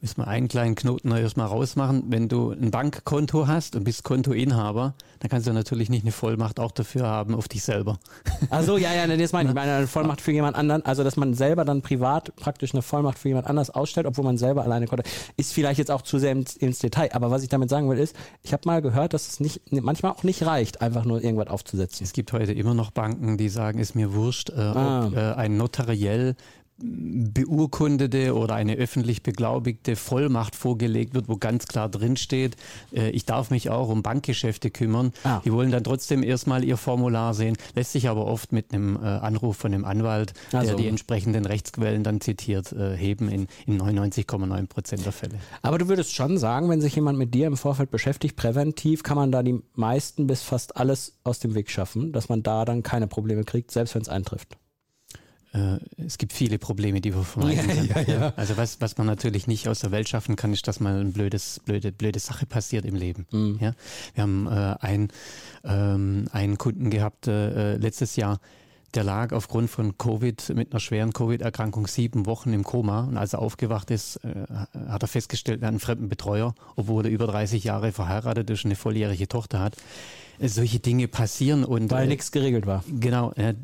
müssen 0.00 0.18
wir 0.18 0.28
einen 0.28 0.48
kleinen 0.48 0.74
Knoten 0.74 1.10
erstmal 1.12 1.46
rausmachen. 1.46 2.04
Wenn 2.08 2.28
du 2.28 2.52
ein 2.52 2.70
Bankkonto 2.70 3.46
hast 3.46 3.76
und 3.76 3.84
bist 3.84 4.02
Kontoinhaber, 4.02 4.94
dann 5.18 5.30
kannst 5.30 5.46
du 5.46 5.52
natürlich 5.52 5.90
nicht 5.90 6.04
eine 6.04 6.12
Vollmacht 6.12 6.58
auch 6.58 6.72
dafür 6.72 7.06
haben 7.06 7.34
auf 7.34 7.48
dich 7.48 7.62
selber. 7.62 7.98
Also 8.48 8.78
ja, 8.78 8.92
ja, 8.92 9.06
das 9.06 9.32
meine 9.32 9.50
ich. 9.50 9.54
Meine 9.54 9.74
eine 9.74 9.86
Vollmacht 9.86 10.20
für 10.20 10.32
jemand 10.32 10.56
anderen, 10.56 10.84
also 10.84 11.04
dass 11.04 11.16
man 11.16 11.34
selber 11.34 11.64
dann 11.64 11.82
privat 11.82 12.34
praktisch 12.36 12.72
eine 12.72 12.82
Vollmacht 12.82 13.18
für 13.18 13.28
jemand 13.28 13.46
anders 13.46 13.70
ausstellt, 13.70 14.06
obwohl 14.06 14.24
man 14.24 14.38
selber 14.38 14.62
alleine 14.62 14.86
Konto, 14.86 15.04
ist 15.36 15.52
vielleicht 15.52 15.78
jetzt 15.78 15.90
auch 15.90 16.02
zu 16.02 16.18
sehr 16.18 16.32
ins, 16.32 16.56
ins 16.56 16.78
Detail. 16.78 17.10
Aber 17.12 17.30
was 17.30 17.42
ich 17.42 17.48
damit 17.48 17.68
sagen 17.68 17.88
will 17.90 17.98
ist, 17.98 18.16
ich 18.42 18.52
habe 18.52 18.62
mal 18.64 18.80
gehört, 18.82 19.12
dass 19.12 19.28
es 19.28 19.40
nicht 19.40 19.60
manchmal 19.70 20.12
auch 20.12 20.22
nicht 20.22 20.44
reicht, 20.44 20.80
einfach 20.80 21.04
nur 21.04 21.22
irgendwas 21.22 21.48
aufzusetzen. 21.48 22.04
Es 22.04 22.12
gibt 22.12 22.32
heute 22.32 22.52
immer 22.52 22.74
noch 22.74 22.90
Banken, 22.90 23.36
die 23.36 23.50
sagen, 23.50 23.78
ist 23.78 23.94
mir 23.94 24.14
wurscht, 24.14 24.50
äh, 24.50 24.60
ah. 24.60 25.06
ob 25.06 25.16
äh, 25.16 25.32
ein 25.34 25.56
notariell 25.56 26.34
beurkundete 26.82 28.34
oder 28.34 28.54
eine 28.54 28.74
öffentlich 28.74 29.22
beglaubigte 29.22 29.96
Vollmacht 29.96 30.56
vorgelegt 30.56 31.14
wird, 31.14 31.28
wo 31.28 31.36
ganz 31.36 31.66
klar 31.66 31.88
drin 31.88 32.16
steht, 32.16 32.56
äh, 32.92 33.10
ich 33.10 33.24
darf 33.24 33.50
mich 33.50 33.70
auch 33.70 33.88
um 33.88 34.02
Bankgeschäfte 34.02 34.70
kümmern. 34.70 35.12
Ah. 35.24 35.40
Die 35.44 35.52
wollen 35.52 35.70
dann 35.70 35.84
trotzdem 35.84 36.22
erstmal 36.22 36.64
ihr 36.64 36.76
Formular 36.76 37.34
sehen, 37.34 37.56
lässt 37.74 37.92
sich 37.92 38.08
aber 38.08 38.26
oft 38.26 38.52
mit 38.52 38.72
einem 38.72 38.96
äh, 38.96 39.00
Anruf 39.00 39.58
von 39.58 39.74
einem 39.74 39.84
Anwalt, 39.84 40.32
also. 40.52 40.68
der 40.68 40.76
die 40.76 40.88
entsprechenden 40.88 41.44
Rechtsquellen 41.44 42.02
dann 42.02 42.20
zitiert, 42.20 42.72
äh, 42.72 42.96
heben 42.96 43.28
in, 43.28 43.46
in 43.66 43.80
99,9 43.80 44.66
Prozent 44.66 45.04
der 45.04 45.12
Fälle. 45.12 45.34
Aber 45.62 45.78
du 45.78 45.88
würdest 45.88 46.14
schon 46.14 46.38
sagen, 46.38 46.68
wenn 46.68 46.80
sich 46.80 46.94
jemand 46.94 47.18
mit 47.18 47.34
dir 47.34 47.46
im 47.46 47.56
Vorfeld 47.56 47.90
beschäftigt, 47.90 48.36
präventiv 48.36 49.02
kann 49.02 49.16
man 49.16 49.32
da 49.32 49.42
die 49.42 49.60
meisten 49.74 50.26
bis 50.26 50.42
fast 50.42 50.76
alles 50.76 51.14
aus 51.24 51.38
dem 51.40 51.54
Weg 51.54 51.70
schaffen, 51.70 52.12
dass 52.12 52.28
man 52.28 52.42
da 52.42 52.64
dann 52.64 52.82
keine 52.82 53.06
Probleme 53.06 53.44
kriegt, 53.44 53.70
selbst 53.70 53.94
wenn 53.94 54.02
es 54.02 54.08
eintrifft. 54.08 54.56
Äh, 55.52 55.78
es 55.96 56.18
gibt 56.18 56.32
viele 56.32 56.58
Probleme, 56.58 57.00
die 57.00 57.14
wir 57.14 57.22
vermeiden 57.22 57.66
können. 57.66 57.88
Ja, 57.88 58.00
ja. 58.02 58.32
Also 58.36 58.56
was, 58.56 58.80
was 58.80 58.98
man 58.98 59.06
natürlich 59.06 59.46
nicht 59.46 59.68
aus 59.68 59.80
der 59.80 59.90
Welt 59.90 60.08
schaffen 60.08 60.36
kann, 60.36 60.52
ist, 60.52 60.68
dass 60.68 60.80
mal 60.80 61.00
eine 61.00 61.10
blödes, 61.10 61.60
blöde, 61.64 61.92
blöde 61.92 62.18
Sache 62.18 62.46
passiert 62.46 62.84
im 62.84 62.94
Leben. 62.94 63.26
Mhm. 63.32 63.58
Ja? 63.60 63.72
Wir 64.14 64.22
haben 64.22 64.46
äh, 64.46 64.76
ein, 64.80 65.08
ähm, 65.64 66.26
einen 66.32 66.58
Kunden 66.58 66.90
gehabt 66.90 67.26
äh, 67.26 67.76
letztes 67.76 68.16
Jahr, 68.16 68.38
der 68.94 69.04
lag 69.04 69.32
aufgrund 69.32 69.70
von 69.70 69.98
Covid 69.98 70.50
mit 70.54 70.72
einer 70.72 70.80
schweren 70.80 71.12
Covid-Erkrankung 71.12 71.86
sieben 71.86 72.26
Wochen 72.26 72.52
im 72.52 72.64
Koma. 72.64 73.04
Und 73.04 73.16
als 73.16 73.34
er 73.34 73.40
aufgewacht 73.40 73.90
ist, 73.90 74.16
äh, 74.24 74.46
hat 74.88 75.02
er 75.02 75.08
festgestellt, 75.08 75.62
er 75.62 75.66
hat 75.66 75.72
einen 75.72 75.80
fremden 75.80 76.08
Betreuer, 76.08 76.54
obwohl 76.76 77.06
er 77.06 77.10
über 77.10 77.26
30 77.26 77.64
Jahre 77.64 77.92
verheiratet 77.92 78.50
ist 78.50 78.64
und 78.64 78.70
eine 78.70 78.76
volljährige 78.76 79.28
Tochter 79.28 79.60
hat 79.60 79.76
solche 80.48 80.78
Dinge 80.78 81.08
passieren 81.08 81.64
und 81.64 81.90
weil 81.90 82.04
äh, 82.04 82.08
nichts 82.08 82.32
geregelt 82.32 82.66
war. 82.66 82.84
Genau. 82.88 83.32
Äh, 83.32 83.54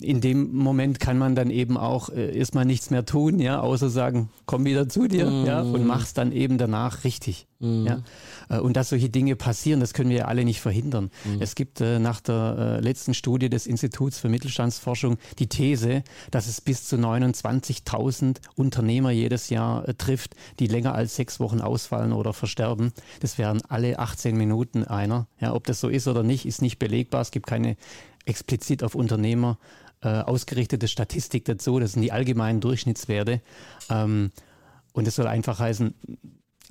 in 0.00 0.20
dem 0.20 0.54
Moment 0.54 1.00
kann 1.00 1.18
man 1.18 1.34
dann 1.34 1.50
eben 1.50 1.76
auch 1.76 2.08
äh, 2.10 2.36
erstmal 2.36 2.64
nichts 2.64 2.90
mehr 2.90 3.04
tun, 3.04 3.38
ja, 3.38 3.60
außer 3.60 3.88
sagen, 3.88 4.30
komm 4.46 4.64
wieder 4.64 4.88
zu 4.88 5.08
dir, 5.08 5.26
mm. 5.26 5.46
ja, 5.46 5.62
und 5.62 5.86
mach's 5.86 6.14
dann 6.14 6.32
eben 6.32 6.58
danach 6.58 7.04
richtig. 7.04 7.46
Mhm. 7.62 7.86
Ja? 7.86 8.02
Äh, 8.48 8.60
und 8.60 8.76
dass 8.76 8.90
solche 8.90 9.08
Dinge 9.08 9.36
passieren, 9.36 9.80
das 9.80 9.94
können 9.94 10.10
wir 10.10 10.18
ja 10.18 10.24
alle 10.26 10.44
nicht 10.44 10.60
verhindern. 10.60 11.10
Mhm. 11.24 11.40
Es 11.40 11.54
gibt 11.54 11.80
äh, 11.80 11.98
nach 11.98 12.20
der 12.20 12.56
äh, 12.58 12.80
letzten 12.80 13.14
Studie 13.14 13.48
des 13.48 13.66
Instituts 13.66 14.18
für 14.18 14.28
Mittelstandsforschung 14.28 15.16
die 15.38 15.48
These, 15.48 16.02
dass 16.30 16.48
es 16.48 16.60
bis 16.60 16.88
zu 16.88 16.96
29.000 16.96 18.38
Unternehmer 18.56 19.10
jedes 19.10 19.48
Jahr 19.48 19.86
trifft, 19.96 20.34
die 20.58 20.66
länger 20.66 20.94
als 20.94 21.16
sechs 21.16 21.40
Wochen 21.40 21.60
ausfallen 21.60 22.12
oder 22.12 22.32
versterben. 22.32 22.92
Das 23.20 23.38
wären 23.38 23.62
alle 23.68 23.98
18 23.98 24.36
Minuten 24.36 24.84
einer. 24.84 25.28
Ja, 25.40 25.54
ob 25.54 25.66
das 25.66 25.80
so 25.80 25.88
ist 25.88 26.01
oder 26.08 26.22
nicht, 26.22 26.46
ist 26.46 26.62
nicht 26.62 26.78
belegbar. 26.78 27.20
Es 27.20 27.30
gibt 27.30 27.46
keine 27.46 27.76
explizit 28.24 28.82
auf 28.82 28.94
Unternehmer 28.94 29.58
äh, 30.02 30.08
ausgerichtete 30.08 30.88
Statistik 30.88 31.44
dazu. 31.44 31.78
Das 31.78 31.92
sind 31.92 32.02
die 32.02 32.12
allgemeinen 32.12 32.60
Durchschnittswerte. 32.60 33.40
Ähm, 33.90 34.30
und 34.92 35.06
das 35.06 35.14
soll 35.14 35.26
einfach 35.26 35.58
heißen, 35.58 35.94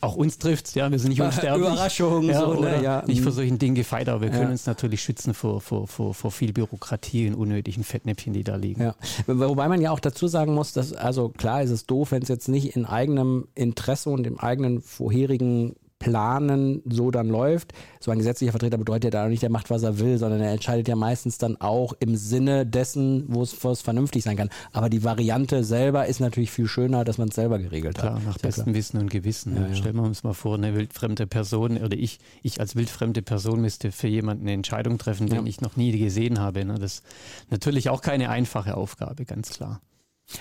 auch 0.01 0.15
uns 0.15 0.39
trifft 0.39 0.73
ja, 0.75 0.91
wir 0.91 0.97
sind 0.99 1.09
nicht 1.09 1.21
unsterblich. 1.21 1.67
Überraschung, 1.67 2.23
ja, 2.23 2.39
so, 2.41 2.59
ne, 2.59 2.83
ja. 2.83 3.03
nicht 3.05 3.21
vor 3.21 3.31
solchen 3.31 3.59
Dingen 3.59 3.75
gefeit, 3.75 4.09
aber 4.09 4.21
wir 4.21 4.29
können 4.29 4.43
ja. 4.43 4.49
uns 4.49 4.65
natürlich 4.65 5.01
schützen 5.01 5.33
vor, 5.33 5.61
vor, 5.61 5.87
vor, 5.87 6.13
vor 6.13 6.31
viel 6.31 6.53
Bürokratie 6.53 7.27
und 7.27 7.35
unnötigen 7.35 7.83
Fettnäpfchen, 7.83 8.33
die 8.33 8.43
da 8.43 8.55
liegen. 8.55 8.81
Ja. 8.81 8.95
Wobei 9.27 9.67
man 9.67 9.79
ja 9.79 9.91
auch 9.91 9.99
dazu 9.99 10.27
sagen 10.27 10.55
muss, 10.55 10.73
dass, 10.73 10.93
also 10.93 11.29
klar 11.29 11.61
ist 11.61 11.69
es 11.69 11.85
doof, 11.85 12.11
wenn 12.11 12.23
es 12.23 12.29
jetzt 12.29 12.47
nicht 12.47 12.75
in 12.75 12.85
eigenem 12.85 13.47
Interesse 13.53 14.09
und 14.09 14.25
im 14.25 14.39
eigenen 14.39 14.81
vorherigen 14.81 15.75
Planen 16.01 16.81
so 16.85 17.11
dann 17.11 17.29
läuft. 17.29 17.73
So 17.99 18.09
ein 18.09 18.17
gesetzlicher 18.17 18.51
Vertreter 18.51 18.79
bedeutet 18.79 19.05
ja 19.13 19.21
da 19.21 19.29
nicht, 19.29 19.43
der 19.43 19.51
macht, 19.51 19.69
was 19.69 19.83
er 19.83 19.99
will, 19.99 20.17
sondern 20.17 20.41
er 20.41 20.51
entscheidet 20.51 20.87
ja 20.87 20.95
meistens 20.95 21.37
dann 21.37 21.61
auch 21.61 21.93
im 21.99 22.15
Sinne 22.15 22.65
dessen, 22.65 23.25
wo 23.27 23.43
es, 23.43 23.81
vernünftig 23.81 24.23
sein 24.23 24.35
kann. 24.35 24.49
Aber 24.73 24.89
die 24.89 25.03
Variante 25.03 25.63
selber 25.63 26.07
ist 26.07 26.19
natürlich 26.19 26.49
viel 26.51 26.67
schöner, 26.67 27.05
dass 27.05 27.19
man 27.19 27.29
es 27.29 27.35
selber 27.35 27.59
geregelt 27.59 27.99
klar, 27.99 28.15
hat. 28.15 28.25
Nach 28.25 28.33
Sehr 28.33 28.41
bestem 28.41 28.63
klar. 28.65 28.75
Wissen 28.75 28.99
und 28.99 29.11
Gewissen. 29.11 29.55
Ja, 29.55 29.67
ja. 29.67 29.75
Stellen 29.75 29.95
wir 29.95 30.03
uns 30.03 30.23
mal 30.23 30.33
vor, 30.33 30.55
eine 30.55 30.75
wildfremde 30.75 31.27
Person 31.27 31.77
oder 31.77 31.95
ich, 31.95 32.19
ich 32.41 32.59
als 32.59 32.75
wildfremde 32.75 33.21
Person 33.21 33.61
müsste 33.61 33.91
für 33.91 34.07
jemanden 34.07 34.43
eine 34.43 34.53
Entscheidung 34.53 34.97
treffen, 34.97 35.27
ja. 35.27 35.35
den 35.35 35.45
ich 35.45 35.61
noch 35.61 35.75
nie 35.75 35.97
gesehen 35.97 36.39
habe. 36.39 36.65
Ne? 36.65 36.75
Das 36.79 36.95
ist 36.95 37.03
natürlich 37.51 37.89
auch 37.89 38.01
keine 38.01 38.29
einfache 38.29 38.75
Aufgabe, 38.75 39.25
ganz 39.25 39.51
klar. 39.51 39.79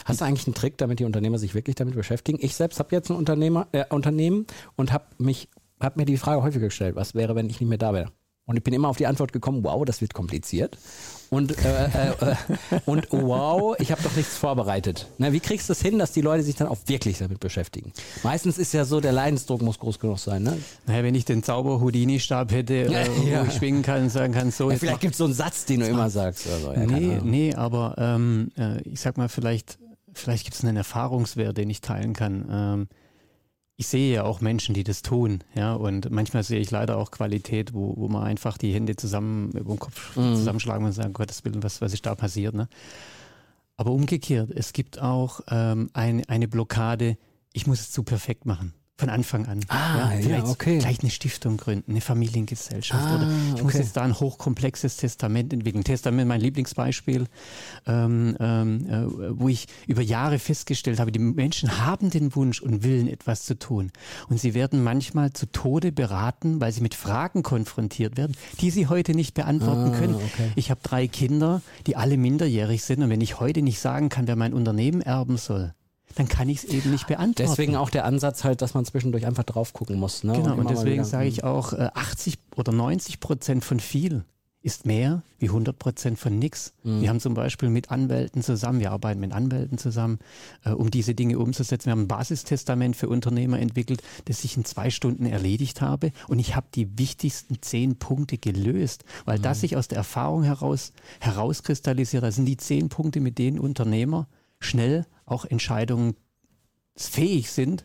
Hast 0.04 0.20
du 0.20 0.24
eigentlich 0.24 0.46
einen 0.46 0.54
Trick, 0.54 0.78
damit 0.78 0.98
die 0.98 1.04
Unternehmer 1.04 1.38
sich 1.38 1.54
wirklich 1.54 1.76
damit 1.76 1.94
beschäftigen? 1.94 2.38
Ich 2.40 2.54
selbst 2.54 2.78
habe 2.78 2.94
jetzt 2.94 3.10
ein 3.10 3.16
Unternehmer, 3.16 3.68
äh, 3.72 3.84
Unternehmen 3.90 4.46
und 4.76 4.92
habe 4.92 5.06
mich 5.18 5.48
habe 5.80 5.98
mir 5.98 6.04
die 6.04 6.18
Frage 6.18 6.42
häufiger 6.42 6.66
gestellt, 6.66 6.94
was 6.94 7.14
wäre, 7.14 7.34
wenn 7.34 7.48
ich 7.48 7.60
nicht 7.60 7.68
mehr 7.68 7.78
da 7.78 7.94
wäre? 7.94 8.12
Und 8.46 8.56
ich 8.56 8.64
bin 8.64 8.74
immer 8.74 8.88
auf 8.88 8.96
die 8.96 9.06
Antwort 9.06 9.32
gekommen, 9.32 9.62
wow, 9.62 9.84
das 9.84 10.00
wird 10.00 10.12
kompliziert. 10.12 10.76
Und, 11.30 11.56
äh, 11.64 11.84
äh, 11.84 12.08
äh 12.20 12.34
und 12.86 13.06
wow, 13.12 13.76
ich 13.78 13.92
habe 13.92 14.02
doch 14.02 14.14
nichts 14.16 14.36
vorbereitet. 14.36 15.06
Na, 15.18 15.32
wie 15.32 15.38
kriegst 15.38 15.68
du 15.68 15.72
es 15.72 15.80
hin, 15.80 16.00
dass 16.00 16.10
die 16.10 16.20
Leute 16.20 16.42
sich 16.42 16.56
dann 16.56 16.66
auch 16.66 16.78
wirklich 16.86 17.18
damit 17.18 17.38
beschäftigen? 17.38 17.92
Meistens 18.24 18.58
ist 18.58 18.74
ja 18.74 18.84
so, 18.84 19.00
der 19.00 19.12
Leidensdruck 19.12 19.62
muss 19.62 19.78
groß 19.78 20.00
genug 20.00 20.18
sein. 20.18 20.42
Ne? 20.42 20.58
Naja, 20.86 21.04
wenn 21.04 21.14
ich 21.14 21.24
den 21.24 21.44
Zauber-Houdini-Stab 21.44 22.50
hätte, 22.50 22.74
äh, 22.74 23.30
ja. 23.30 23.42
wo 23.42 23.46
ich 23.46 23.54
schwingen 23.54 23.82
kann 23.82 24.02
und 24.02 24.10
sagen 24.10 24.32
kann, 24.32 24.50
so. 24.50 24.72
Ja, 24.72 24.76
vielleicht 24.76 25.00
gibt 25.00 25.12
es 25.12 25.18
so 25.18 25.24
einen 25.24 25.34
Satz, 25.34 25.66
den 25.66 25.80
du 25.80 25.86
immer 25.86 26.10
sagst. 26.10 26.48
Also, 26.48 26.72
ja, 26.72 26.84
nee, 26.84 27.20
nee, 27.22 27.54
aber 27.54 27.94
ähm, 27.98 28.50
äh, 28.58 28.80
ich 28.82 29.00
sag 29.00 29.16
mal, 29.16 29.28
vielleicht, 29.28 29.78
vielleicht 30.12 30.42
gibt 30.42 30.56
es 30.56 30.64
einen 30.64 30.76
Erfahrungswert, 30.76 31.56
den 31.56 31.70
ich 31.70 31.80
teilen 31.80 32.14
kann. 32.14 32.48
Ähm, 32.50 32.88
ich 33.80 33.88
sehe 33.88 34.12
ja 34.12 34.24
auch 34.24 34.42
Menschen, 34.42 34.74
die 34.74 34.84
das 34.84 35.00
tun, 35.00 35.42
ja, 35.54 35.72
und 35.72 36.10
manchmal 36.10 36.42
sehe 36.42 36.60
ich 36.60 36.70
leider 36.70 36.98
auch 36.98 37.10
Qualität, 37.10 37.72
wo, 37.72 37.94
wo 37.96 38.08
man 38.08 38.24
einfach 38.24 38.58
die 38.58 38.74
Hände 38.74 38.94
zusammen 38.94 39.52
über 39.52 39.72
den 39.72 39.78
Kopf 39.78 40.14
mhm. 40.16 40.34
zusammenschlagen 40.36 40.84
und 40.84 40.92
sagen, 40.92 41.14
Gottes 41.14 41.46
Willen, 41.46 41.62
was, 41.62 41.80
was 41.80 41.94
ist 41.94 42.04
da 42.04 42.14
passiert, 42.14 42.54
ne? 42.54 42.68
Aber 43.78 43.92
umgekehrt, 43.92 44.50
es 44.50 44.74
gibt 44.74 45.00
auch 45.00 45.40
ähm, 45.48 45.88
ein, 45.94 46.28
eine 46.28 46.46
Blockade, 46.46 47.16
ich 47.54 47.66
muss 47.66 47.80
es 47.80 47.90
zu 47.90 48.02
perfekt 48.02 48.44
machen 48.44 48.74
von 49.00 49.08
Anfang 49.08 49.46
an. 49.46 49.60
Ah, 49.68 50.12
ja, 50.12 50.20
vielleicht 50.20 50.46
ja, 50.46 50.50
okay. 50.50 50.78
gleich 50.78 51.00
eine 51.00 51.10
Stiftung 51.10 51.56
gründen, 51.56 51.90
eine 51.90 52.00
Familiengesellschaft 52.00 53.02
ah, 53.02 53.16
oder 53.16 53.28
ich 53.28 53.54
okay. 53.54 53.62
muss 53.62 53.74
jetzt 53.74 53.96
da 53.96 54.02
ein 54.02 54.18
hochkomplexes 54.18 54.98
Testament 54.98 55.52
entwickeln. 55.52 55.82
Testament, 55.82 56.28
mein 56.28 56.40
Lieblingsbeispiel, 56.40 57.26
ähm, 57.86 58.36
ähm, 58.38 58.86
äh, 58.88 59.38
wo 59.40 59.48
ich 59.48 59.66
über 59.86 60.02
Jahre 60.02 60.38
festgestellt 60.38 61.00
habe, 61.00 61.10
die 61.10 61.18
Menschen 61.18 61.84
haben 61.84 62.10
den 62.10 62.34
Wunsch 62.36 62.60
und 62.60 62.84
Willen, 62.84 63.08
etwas 63.08 63.44
zu 63.44 63.58
tun. 63.58 63.90
Und 64.28 64.38
sie 64.38 64.54
werden 64.54 64.84
manchmal 64.84 65.32
zu 65.32 65.46
Tode 65.46 65.92
beraten, 65.92 66.60
weil 66.60 66.72
sie 66.72 66.82
mit 66.82 66.94
Fragen 66.94 67.42
konfrontiert 67.42 68.18
werden, 68.18 68.36
die 68.60 68.70
sie 68.70 68.86
heute 68.86 69.14
nicht 69.14 69.34
beantworten 69.34 69.94
ah, 69.94 69.98
können. 69.98 70.14
Okay. 70.14 70.52
Ich 70.56 70.70
habe 70.70 70.80
drei 70.82 71.08
Kinder, 71.08 71.62
die 71.86 71.96
alle 71.96 72.18
minderjährig 72.18 72.84
sind 72.84 73.02
und 73.02 73.08
wenn 73.08 73.22
ich 73.22 73.40
heute 73.40 73.62
nicht 73.62 73.80
sagen 73.80 74.10
kann, 74.10 74.28
wer 74.28 74.36
mein 74.36 74.52
Unternehmen 74.52 75.00
erben 75.00 75.38
soll, 75.38 75.72
dann 76.16 76.28
kann 76.28 76.48
ich 76.48 76.58
es 76.58 76.64
eben 76.64 76.90
nicht 76.90 77.06
beantworten. 77.06 77.50
Deswegen 77.50 77.76
auch 77.76 77.90
der 77.90 78.04
Ansatz 78.04 78.44
halt, 78.44 78.62
dass 78.62 78.74
man 78.74 78.84
zwischendurch 78.84 79.26
einfach 79.26 79.44
drauf 79.44 79.72
gucken 79.72 79.98
muss. 79.98 80.24
Ne? 80.24 80.32
Genau, 80.32 80.52
und, 80.52 80.60
und 80.60 80.70
deswegen 80.70 81.04
sage 81.04 81.28
ich 81.28 81.44
auch, 81.44 81.72
80 81.72 82.34
äh, 82.34 82.38
oder 82.56 82.72
90 82.72 83.20
Prozent 83.20 83.64
von 83.64 83.80
viel 83.80 84.24
ist 84.62 84.84
mehr 84.84 85.22
wie 85.38 85.46
100 85.46 85.78
Prozent 85.78 86.18
von 86.18 86.38
nichts. 86.38 86.74
Mhm. 86.82 87.00
Wir 87.00 87.08
haben 87.08 87.20
zum 87.20 87.32
Beispiel 87.32 87.70
mit 87.70 87.90
Anwälten 87.90 88.42
zusammen, 88.42 88.80
wir 88.80 88.92
arbeiten 88.92 89.18
mit 89.18 89.32
Anwälten 89.32 89.78
zusammen, 89.78 90.18
äh, 90.64 90.70
um 90.70 90.90
diese 90.90 91.14
Dinge 91.14 91.38
umzusetzen. 91.38 91.86
Wir 91.86 91.92
haben 91.92 92.02
ein 92.02 92.08
Basistestament 92.08 92.94
für 92.94 93.08
Unternehmer 93.08 93.58
entwickelt, 93.58 94.02
das 94.26 94.44
ich 94.44 94.58
in 94.58 94.66
zwei 94.66 94.90
Stunden 94.90 95.24
erledigt 95.24 95.80
habe 95.80 96.12
und 96.28 96.38
ich 96.38 96.56
habe 96.56 96.66
die 96.74 96.98
wichtigsten 96.98 97.62
zehn 97.62 97.96
Punkte 97.96 98.36
gelöst, 98.36 99.04
weil 99.24 99.38
mhm. 99.38 99.42
das 99.42 99.60
sich 99.60 99.76
aus 99.78 99.88
der 99.88 99.98
Erfahrung 99.98 100.42
heraus 100.42 100.92
herauskristallisiert. 101.20 102.22
Das 102.22 102.34
sind 102.36 102.44
die 102.44 102.58
zehn 102.58 102.90
Punkte, 102.90 103.20
mit 103.20 103.38
denen 103.38 103.58
Unternehmer 103.58 104.28
schnell 104.60 105.06
auch 105.26 105.44
entscheidungsfähig 105.44 107.50
sind. 107.50 107.84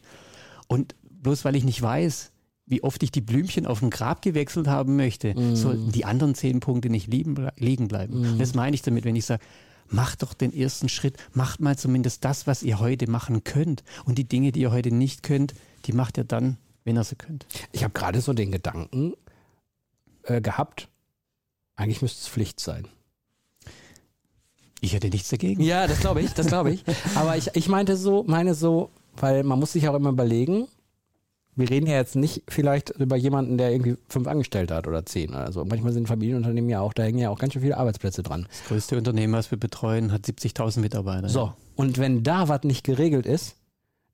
Und 0.67 0.95
bloß 1.01 1.45
weil 1.45 1.55
ich 1.55 1.63
nicht 1.63 1.81
weiß, 1.81 2.31
wie 2.67 2.83
oft 2.83 3.01
ich 3.03 3.11
die 3.11 3.21
Blümchen 3.21 3.65
auf 3.65 3.79
dem 3.79 3.89
Grab 3.89 4.21
gewechselt 4.21 4.67
haben 4.67 4.95
möchte, 4.95 5.39
mm. 5.39 5.55
sollten 5.55 5.91
die 5.91 6.05
anderen 6.05 6.33
zehn 6.33 6.59
Punkte 6.59 6.89
nicht 6.89 7.07
liegen, 7.07 7.35
bleiben. 7.35 8.35
Mm. 8.35 8.39
Das 8.39 8.55
meine 8.55 8.73
ich 8.73 8.81
damit, 8.81 9.05
wenn 9.05 9.15
ich 9.15 9.25
sage, 9.25 9.43
macht 9.87 10.23
doch 10.23 10.33
den 10.33 10.51
ersten 10.51 10.89
Schritt, 10.89 11.17
macht 11.33 11.59
mal 11.59 11.77
zumindest 11.77 12.25
das, 12.25 12.47
was 12.47 12.63
ihr 12.63 12.79
heute 12.79 13.09
machen 13.09 13.43
könnt. 13.43 13.83
Und 14.05 14.17
die 14.17 14.27
Dinge, 14.27 14.51
die 14.51 14.61
ihr 14.61 14.71
heute 14.71 14.91
nicht 14.91 15.21
könnt, 15.21 15.53
die 15.85 15.93
macht 15.93 16.17
ihr 16.17 16.23
dann, 16.23 16.57
wenn 16.83 16.97
ihr 16.97 17.03
sie 17.03 17.15
könnt. 17.15 17.45
Ich 17.71 17.83
habe 17.83 17.93
gerade 17.93 18.19
so 18.19 18.33
den 18.33 18.51
Gedanken 18.51 19.13
äh, 20.23 20.41
gehabt, 20.41 20.89
eigentlich 21.75 22.01
müsste 22.01 22.21
es 22.21 22.27
Pflicht 22.27 22.59
sein. 22.59 22.87
Ich 24.85 24.93
hätte 24.93 25.09
nichts 25.09 25.29
dagegen. 25.29 25.61
Ja, 25.61 25.87
das 25.87 25.99
glaube 25.99 26.21
ich, 26.21 26.33
das 26.33 26.47
glaube 26.47 26.71
ich. 26.71 26.83
Aber 27.15 27.35
ich, 27.35 27.49
ich 27.55 27.67
meinte 27.67 27.97
so, 27.97 28.23
meine 28.27 28.53
so, 28.53 28.91
weil 29.17 29.43
man 29.43 29.59
muss 29.59 29.73
sich 29.73 29.89
auch 29.89 29.95
immer 29.95 30.09
überlegen, 30.09 30.67
wir 31.55 31.69
reden 31.69 31.87
ja 31.87 31.95
jetzt 31.95 32.15
nicht 32.15 32.43
vielleicht 32.47 32.91
über 32.91 33.15
jemanden, 33.15 33.57
der 33.57 33.71
irgendwie 33.71 33.95
fünf 34.09 34.27
Angestellte 34.27 34.75
hat 34.75 34.87
oder 34.87 35.05
zehn 35.05 35.29
oder 35.29 35.51
so. 35.51 35.63
Manchmal 35.65 35.93
sind 35.93 36.07
Familienunternehmen 36.07 36.69
ja 36.69 36.81
auch, 36.81 36.93
da 36.93 37.03
hängen 37.03 37.17
ja 37.17 37.29
auch 37.29 37.39
ganz 37.39 37.53
schön 37.53 37.61
viele 37.61 37.77
Arbeitsplätze 37.77 38.23
dran. 38.23 38.47
Das 38.49 38.65
größte 38.67 38.97
Unternehmen, 38.97 39.33
was 39.33 39.49
wir 39.51 39.57
betreuen, 39.57 40.11
hat 40.11 40.25
70.000 40.25 40.81
Mitarbeiter. 40.81 41.29
So, 41.29 41.53
und 41.75 41.97
wenn 41.97 42.23
da 42.23 42.47
was 42.49 42.63
nicht 42.63 42.83
geregelt 42.83 43.25
ist, 43.25 43.55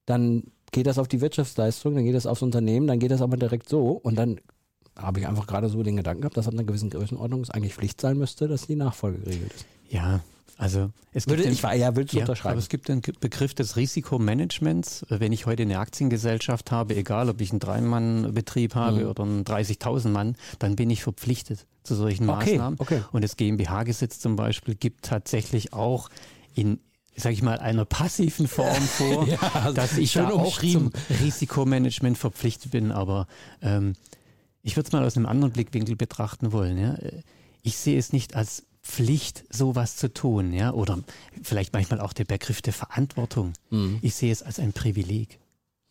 dann 0.06 0.44
geht 0.72 0.88
das 0.88 1.00
auf 1.00 1.08
die 1.08 1.20
Wirtschaftsleistung, 1.20 1.96
dann 1.96 2.06
geht 2.06 2.16
das 2.16 2.28
aufs 2.28 2.44
Unternehmen, 2.44 2.88
dann 2.88 3.00
geht 3.00 3.12
das 3.12 3.22
aber 3.22 3.38
direkt 3.38 3.68
so 3.68 3.90
und 3.92 4.16
dann 4.16 4.40
habe 4.98 5.20
ich 5.20 5.28
einfach 5.28 5.48
gerade 5.48 5.68
so 5.68 5.84
den 5.84 5.98
Gedanken 5.98 6.22
gehabt, 6.22 6.38
dass 6.38 6.48
ab 6.48 6.54
einer 6.54 6.64
gewissen 6.64 6.90
Größenordnung 6.90 7.42
es 7.42 7.50
eigentlich 7.50 7.74
Pflicht 7.74 8.00
sein 8.00 8.18
müsste, 8.18 8.48
dass 8.48 8.68
die 8.68 8.76
Nachfolge 8.76 9.20
geregelt 9.20 9.54
ist. 9.54 9.66
Ja, 9.90 10.22
also 10.62 10.92
es 11.12 11.28
Würde, 11.28 11.42
gibt 11.42 11.56
ich 11.56 11.64
war 11.64 11.74
ja, 11.74 11.96
willst 11.96 12.14
du 12.14 12.18
ja, 12.18 12.24
unterschreiben? 12.24 12.52
Aber 12.52 12.60
es 12.60 12.70
gibt 12.70 12.88
den 12.88 13.02
Begriff 13.02 13.56
des 13.56 13.78
Risikomanagements. 13.78 15.04
Wenn 15.10 15.32
ich 15.32 15.48
heute 15.48 15.64
eine 15.64 15.80
Aktiengesellschaft 15.80 16.70
habe, 16.70 16.96
egal 16.96 17.30
ob 17.30 17.42
ich 17.42 17.50
einen 17.50 17.60
Drei-Mann-Betrieb 17.60 18.76
habe 18.76 19.06
mhm. 19.06 19.10
oder 19.10 19.24
einen 19.24 19.44
30.000 19.44 20.10
Mann, 20.10 20.36
dann 20.60 20.76
bin 20.76 20.92
ich 20.92 21.02
verpflichtet 21.02 21.66
zu 21.82 21.96
solchen 21.96 22.30
okay, 22.30 22.52
Maßnahmen. 22.52 22.80
Okay. 22.80 23.02
Und 23.12 23.24
das 23.24 23.38
GmbH-Gesetz 23.38 24.20
zum 24.20 24.36
Beispiel 24.36 24.76
gibt 24.76 25.06
tatsächlich 25.06 25.74
auch 25.74 26.10
in 26.54 26.80
sage 27.16 27.34
ich 27.34 27.42
mal, 27.42 27.58
einer 27.58 27.84
passiven 27.84 28.48
Form 28.48 28.82
vor, 28.84 29.28
ja, 29.28 29.72
dass 29.74 29.98
ich 29.98 30.14
da 30.14 30.30
auch 30.30 30.60
zum 30.60 30.92
Risikomanagement 31.22 32.20
verpflichtet 32.20 32.72
bin. 32.72 32.92
Aber 32.92 33.26
ähm, 33.64 33.94
ich 34.62 34.78
würde 34.78 34.88
es 34.88 34.94
mal 34.94 35.04
aus 35.04 35.18
einem 35.18 35.26
anderen 35.26 35.52
Blickwinkel 35.52 35.96
betrachten 35.96 36.52
wollen. 36.52 36.78
Ja. 36.78 36.98
Ich 37.64 37.78
sehe 37.78 37.98
es 37.98 38.14
nicht 38.14 38.36
als 38.36 38.64
Pflicht, 38.84 39.44
sowas 39.50 39.96
zu 39.96 40.14
tun, 40.14 40.54
ja, 40.54 40.74
oder 40.74 41.00
vielleicht 41.44 41.74
manchmal 41.74 42.02
auch 42.02 42.14
der 42.14 42.26
Begriff 42.26 42.62
der 42.62 42.74
Verantwortung. 42.74 43.54
Mhm. 43.70 44.00
Ich 44.02 44.16
sehe 44.16 44.32
es 44.32 44.42
als 44.42 44.60
ein 44.60 44.74
Privileg. 44.74 45.40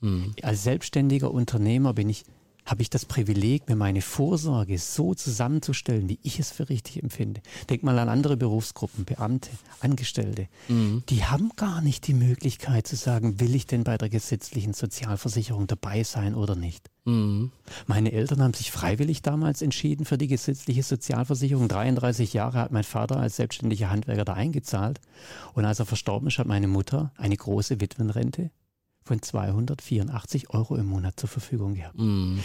Mhm. 0.01 0.35
Als 0.43 0.65
selbstständiger 0.65 1.31
Unternehmer 1.31 1.95
bin 1.95 2.09
ich 2.09 2.25
habe 2.67 2.83
ich 2.83 2.91
das 2.91 3.05
Privileg, 3.05 3.69
mir 3.69 3.77
meine 3.77 4.03
Vorsorge 4.03 4.79
so 4.79 5.15
zusammenzustellen, 5.15 6.09
wie 6.09 6.19
ich 6.23 6.39
es 6.39 6.51
für 6.51 6.69
richtig 6.69 7.03
empfinde. 7.03 7.41
Denk 7.69 7.83
mal 7.83 7.99
an 7.99 8.09
andere 8.09 8.37
Berufsgruppen, 8.37 9.05
Beamte, 9.05 9.51
Angestellte. 9.81 10.49
Mhm. 10.69 11.03
Die 11.09 11.25
haben 11.25 11.51
gar 11.57 11.81
nicht 11.81 12.07
die 12.07 12.15
Möglichkeit 12.15 12.87
zu 12.87 12.97
sagen, 12.97 13.41
will 13.41 13.55
ich 13.55 13.67
denn 13.67 13.85
bei 13.85 13.97
der 13.97 14.09
gesetzlichen 14.09 14.75
Sozialversicherung 14.75 15.67
dabei 15.67 16.05
sein 16.05 16.35
oder 16.35 16.55
nicht. 16.55 16.91
Mhm. 17.05 17.51
Meine 17.87 18.13
Eltern 18.13 18.43
haben 18.43 18.55
sich 18.55 18.71
freiwillig 18.71 19.23
damals 19.23 19.63
entschieden 19.63 20.05
für 20.05 20.19
die 20.19 20.29
gesetzliche 20.29 20.83
Sozialversicherung. 20.83 21.69
33 21.69 22.33
Jahre 22.33 22.59
hat 22.59 22.73
mein 22.73 22.85
Vater 22.85 23.17
als 23.17 23.37
selbstständiger 23.37 23.91
Handwerker 23.91 24.25
da 24.25 24.35
eingezahlt. 24.35 25.01
Und 25.55 25.65
als 25.65 25.79
er 25.79 25.87
verstorben 25.87 26.29
ist, 26.29 26.39
hat 26.39 26.47
meine 26.47 26.69
Mutter 26.69 27.13
eine 27.17 27.37
große 27.37 27.81
Witwenrente 27.81 28.51
von 29.03 29.21
284 29.23 30.51
Euro 30.51 30.77
im 30.77 30.87
Monat 30.87 31.19
zur 31.19 31.29
Verfügung 31.29 31.75
gehabt. 31.75 31.99
Mm. 31.99 32.39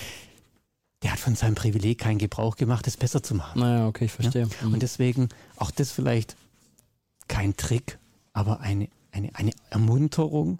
Der 1.03 1.11
hat 1.11 1.19
von 1.19 1.35
seinem 1.35 1.55
Privileg 1.55 1.99
keinen 1.99 2.17
Gebrauch 2.17 2.55
gemacht, 2.55 2.87
es 2.87 2.97
besser 2.97 3.21
zu 3.21 3.35
machen. 3.35 3.59
Naja, 3.59 3.87
okay, 3.87 4.05
ich 4.05 4.11
verstehe. 4.11 4.47
Ja? 4.61 4.67
Mm. 4.67 4.73
Und 4.73 4.81
deswegen 4.81 5.29
auch 5.57 5.71
das 5.71 5.91
vielleicht 5.91 6.35
kein 7.27 7.55
Trick, 7.57 7.99
aber 8.33 8.61
eine, 8.61 8.89
eine, 9.11 9.33
eine 9.35 9.51
Ermunterung. 9.69 10.59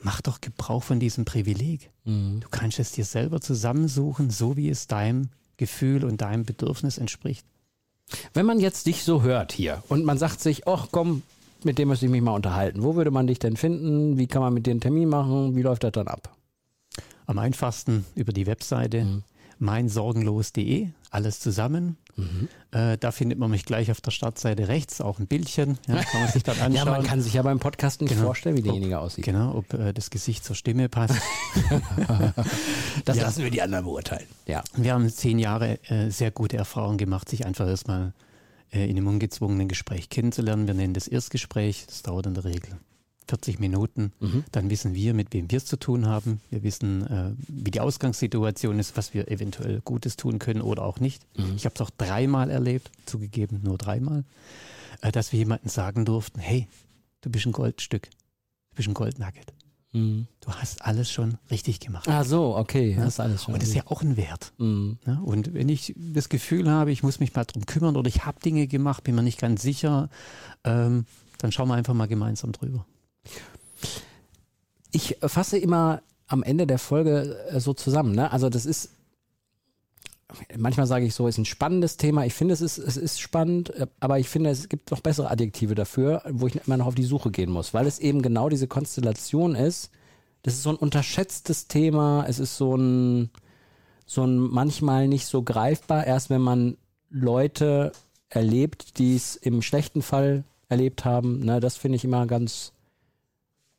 Mach 0.00 0.20
doch 0.20 0.40
Gebrauch 0.40 0.82
von 0.82 1.00
diesem 1.00 1.24
Privileg. 1.24 1.90
Mm. 2.04 2.40
Du 2.40 2.48
kannst 2.50 2.78
es 2.78 2.92
dir 2.92 3.04
selber 3.04 3.40
zusammensuchen, 3.40 4.30
so 4.30 4.56
wie 4.56 4.68
es 4.68 4.86
deinem 4.86 5.30
Gefühl 5.56 6.04
und 6.04 6.20
deinem 6.20 6.44
Bedürfnis 6.44 6.98
entspricht. 6.98 7.46
Wenn 8.32 8.46
man 8.46 8.60
jetzt 8.60 8.86
dich 8.86 9.04
so 9.04 9.22
hört 9.22 9.52
hier 9.52 9.82
und 9.88 10.04
man 10.04 10.18
sagt 10.18 10.40
sich, 10.40 10.66
ach 10.66 10.88
komm, 10.90 11.22
mit 11.64 11.78
dem 11.78 11.88
müsste 11.88 12.06
ich 12.06 12.12
mich 12.12 12.22
mal 12.22 12.34
unterhalten. 12.34 12.82
Wo 12.82 12.96
würde 12.96 13.10
man 13.10 13.26
dich 13.26 13.38
denn 13.38 13.56
finden? 13.56 14.18
Wie 14.18 14.26
kann 14.26 14.42
man 14.42 14.54
mit 14.54 14.66
dir 14.66 14.72
einen 14.72 14.80
Termin 14.80 15.08
machen? 15.08 15.56
Wie 15.56 15.62
läuft 15.62 15.84
das 15.84 15.92
dann 15.92 16.08
ab? 16.08 16.36
Am 17.26 17.38
einfachsten 17.38 18.04
über 18.14 18.32
die 18.32 18.46
Webseite 18.46 19.04
mhm. 19.04 19.22
meinsorgenlos.de, 19.58 20.88
alles 21.10 21.40
zusammen. 21.40 21.96
Mhm. 22.16 22.48
Äh, 22.70 22.98
da 22.98 23.10
findet 23.10 23.38
man 23.38 23.50
mich 23.50 23.64
gleich 23.64 23.90
auf 23.90 24.00
der 24.00 24.10
Startseite 24.10 24.68
rechts, 24.68 25.00
auch 25.00 25.18
ein 25.18 25.26
Bildchen. 25.26 25.78
Ja, 25.88 26.02
kann 26.02 26.20
man 26.22 26.30
sich 26.30 26.42
dann 26.42 26.58
anschauen. 26.60 26.74
ja, 26.74 26.84
man 26.84 27.02
kann 27.02 27.20
sich 27.20 27.34
ja 27.34 27.42
beim 27.42 27.58
Podcast 27.58 28.00
nicht 28.00 28.10
genau. 28.10 28.26
vorstellen, 28.26 28.56
wie 28.56 28.62
derjenige 28.62 28.98
aussieht. 28.98 29.24
Genau, 29.24 29.54
ob 29.56 29.72
äh, 29.74 29.92
das 29.92 30.10
Gesicht 30.10 30.44
zur 30.44 30.54
Stimme 30.54 30.88
passt. 30.88 31.14
das 33.04 33.16
ja. 33.16 33.22
lassen 33.22 33.42
wir 33.42 33.50
die 33.50 33.62
anderen 33.62 33.84
beurteilen. 33.84 34.26
Ja. 34.46 34.62
Wir 34.76 34.92
haben 34.92 35.08
zehn 35.08 35.38
Jahre 35.38 35.78
äh, 35.88 36.10
sehr 36.10 36.30
gute 36.30 36.56
Erfahrungen 36.56 36.98
gemacht, 36.98 37.28
sich 37.28 37.46
einfach 37.46 37.66
erstmal 37.66 38.12
in 38.82 38.96
einem 38.96 39.06
ungezwungenen 39.06 39.68
Gespräch 39.68 40.08
kennenzulernen. 40.08 40.66
Wir 40.66 40.74
nennen 40.74 40.94
das 40.94 41.08
Erstgespräch. 41.08 41.86
Das 41.86 42.02
dauert 42.02 42.26
in 42.26 42.34
der 42.34 42.44
Regel 42.44 42.78
40 43.28 43.58
Minuten. 43.58 44.12
Mhm. 44.20 44.44
Dann 44.52 44.70
wissen 44.70 44.94
wir, 44.94 45.14
mit 45.14 45.32
wem 45.32 45.50
wir 45.50 45.58
es 45.58 45.66
zu 45.66 45.78
tun 45.78 46.06
haben. 46.06 46.40
Wir 46.50 46.62
wissen, 46.62 47.06
äh, 47.06 47.32
wie 47.48 47.70
die 47.70 47.80
Ausgangssituation 47.80 48.78
ist, 48.78 48.96
was 48.96 49.14
wir 49.14 49.30
eventuell 49.30 49.80
Gutes 49.80 50.16
tun 50.16 50.38
können 50.38 50.60
oder 50.60 50.84
auch 50.84 51.00
nicht. 51.00 51.22
Mhm. 51.36 51.54
Ich 51.56 51.64
habe 51.64 51.74
es 51.74 51.80
auch 51.80 51.90
dreimal 51.90 52.50
erlebt, 52.50 52.90
zugegeben 53.06 53.60
nur 53.62 53.78
dreimal, 53.78 54.24
äh, 55.00 55.12
dass 55.12 55.32
wir 55.32 55.38
jemandem 55.38 55.68
sagen 55.68 56.04
durften, 56.04 56.40
hey, 56.40 56.68
du 57.22 57.30
bist 57.30 57.46
ein 57.46 57.52
Goldstück, 57.52 58.10
du 58.10 58.76
bist 58.76 58.88
ein 58.88 58.94
Goldnugget. 58.94 59.52
Mhm. 59.94 60.26
Du 60.40 60.52
hast 60.52 60.84
alles 60.84 61.10
schon 61.10 61.38
richtig 61.50 61.80
gemacht. 61.80 62.08
Ah, 62.08 62.24
so, 62.24 62.56
okay. 62.56 62.94
Ja? 62.96 63.04
Das 63.04 63.20
alles 63.20 63.44
schon 63.44 63.54
und 63.54 63.62
das 63.62 63.70
ist 63.70 63.76
ja 63.76 63.84
auch 63.86 64.02
ein 64.02 64.16
Wert. 64.16 64.52
Mhm. 64.58 64.98
Ja? 65.06 65.20
Und 65.20 65.54
wenn 65.54 65.68
ich 65.68 65.94
das 65.96 66.28
Gefühl 66.28 66.68
habe, 66.68 66.90
ich 66.90 67.02
muss 67.02 67.20
mich 67.20 67.34
mal 67.34 67.44
drum 67.44 67.64
kümmern 67.64 67.96
oder 67.96 68.08
ich 68.08 68.26
habe 68.26 68.40
Dinge 68.40 68.66
gemacht, 68.66 69.04
bin 69.04 69.14
mir 69.14 69.22
nicht 69.22 69.40
ganz 69.40 69.62
sicher, 69.62 70.10
ähm, 70.64 71.06
dann 71.38 71.52
schauen 71.52 71.68
wir 71.68 71.74
einfach 71.74 71.94
mal 71.94 72.08
gemeinsam 72.08 72.52
drüber. 72.52 72.84
Ich 74.90 75.16
fasse 75.22 75.58
immer 75.58 76.02
am 76.26 76.42
Ende 76.42 76.66
der 76.66 76.78
Folge 76.78 77.38
äh, 77.48 77.60
so 77.60 77.72
zusammen. 77.72 78.14
Ne? 78.14 78.32
Also, 78.32 78.50
das 78.50 78.66
ist 78.66 78.90
manchmal 80.56 80.86
sage 80.86 81.04
ich 81.06 81.14
so, 81.14 81.26
ist 81.28 81.38
ein 81.38 81.44
spannendes 81.44 81.96
Thema. 81.96 82.24
Ich 82.26 82.34
finde, 82.34 82.54
es 82.54 82.60
ist, 82.60 82.78
es 82.78 82.96
ist 82.96 83.20
spannend, 83.20 83.70
äh, 83.70 83.86
aber 84.00 84.18
ich 84.18 84.28
finde, 84.28 84.50
es 84.50 84.68
gibt 84.68 84.90
noch 84.90 85.00
bessere 85.00 85.30
Adjektive 85.30 85.74
dafür, 85.74 86.22
wo 86.30 86.46
ich 86.46 86.56
immer 86.66 86.76
noch 86.76 86.86
auf 86.86 86.94
die 86.94 87.04
Suche 87.04 87.30
gehen 87.30 87.50
muss, 87.50 87.74
weil 87.74 87.86
es 87.86 87.98
eben 87.98 88.22
genau 88.22 88.48
diese 88.48 88.66
Konstellation 88.68 89.54
ist, 89.54 89.90
das 90.42 90.54
ist 90.54 90.62
so 90.62 90.70
ein 90.70 90.76
unterschätztes 90.76 91.68
Thema. 91.68 92.26
Es 92.28 92.38
ist 92.38 92.56
so 92.58 92.76
ein, 92.76 93.30
so 94.04 94.24
ein 94.24 94.36
manchmal 94.36 95.08
nicht 95.08 95.26
so 95.26 95.42
greifbar, 95.42 96.06
erst 96.06 96.28
wenn 96.28 96.42
man 96.42 96.76
Leute 97.08 97.92
erlebt, 98.28 98.98
die 98.98 99.16
es 99.16 99.36
im 99.36 99.62
schlechten 99.62 100.02
Fall 100.02 100.44
erlebt 100.68 101.04
haben. 101.06 101.40
Ne, 101.40 101.60
das 101.60 101.76
finde 101.76 101.96
ich 101.96 102.04
immer 102.04 102.26
ganz, 102.26 102.72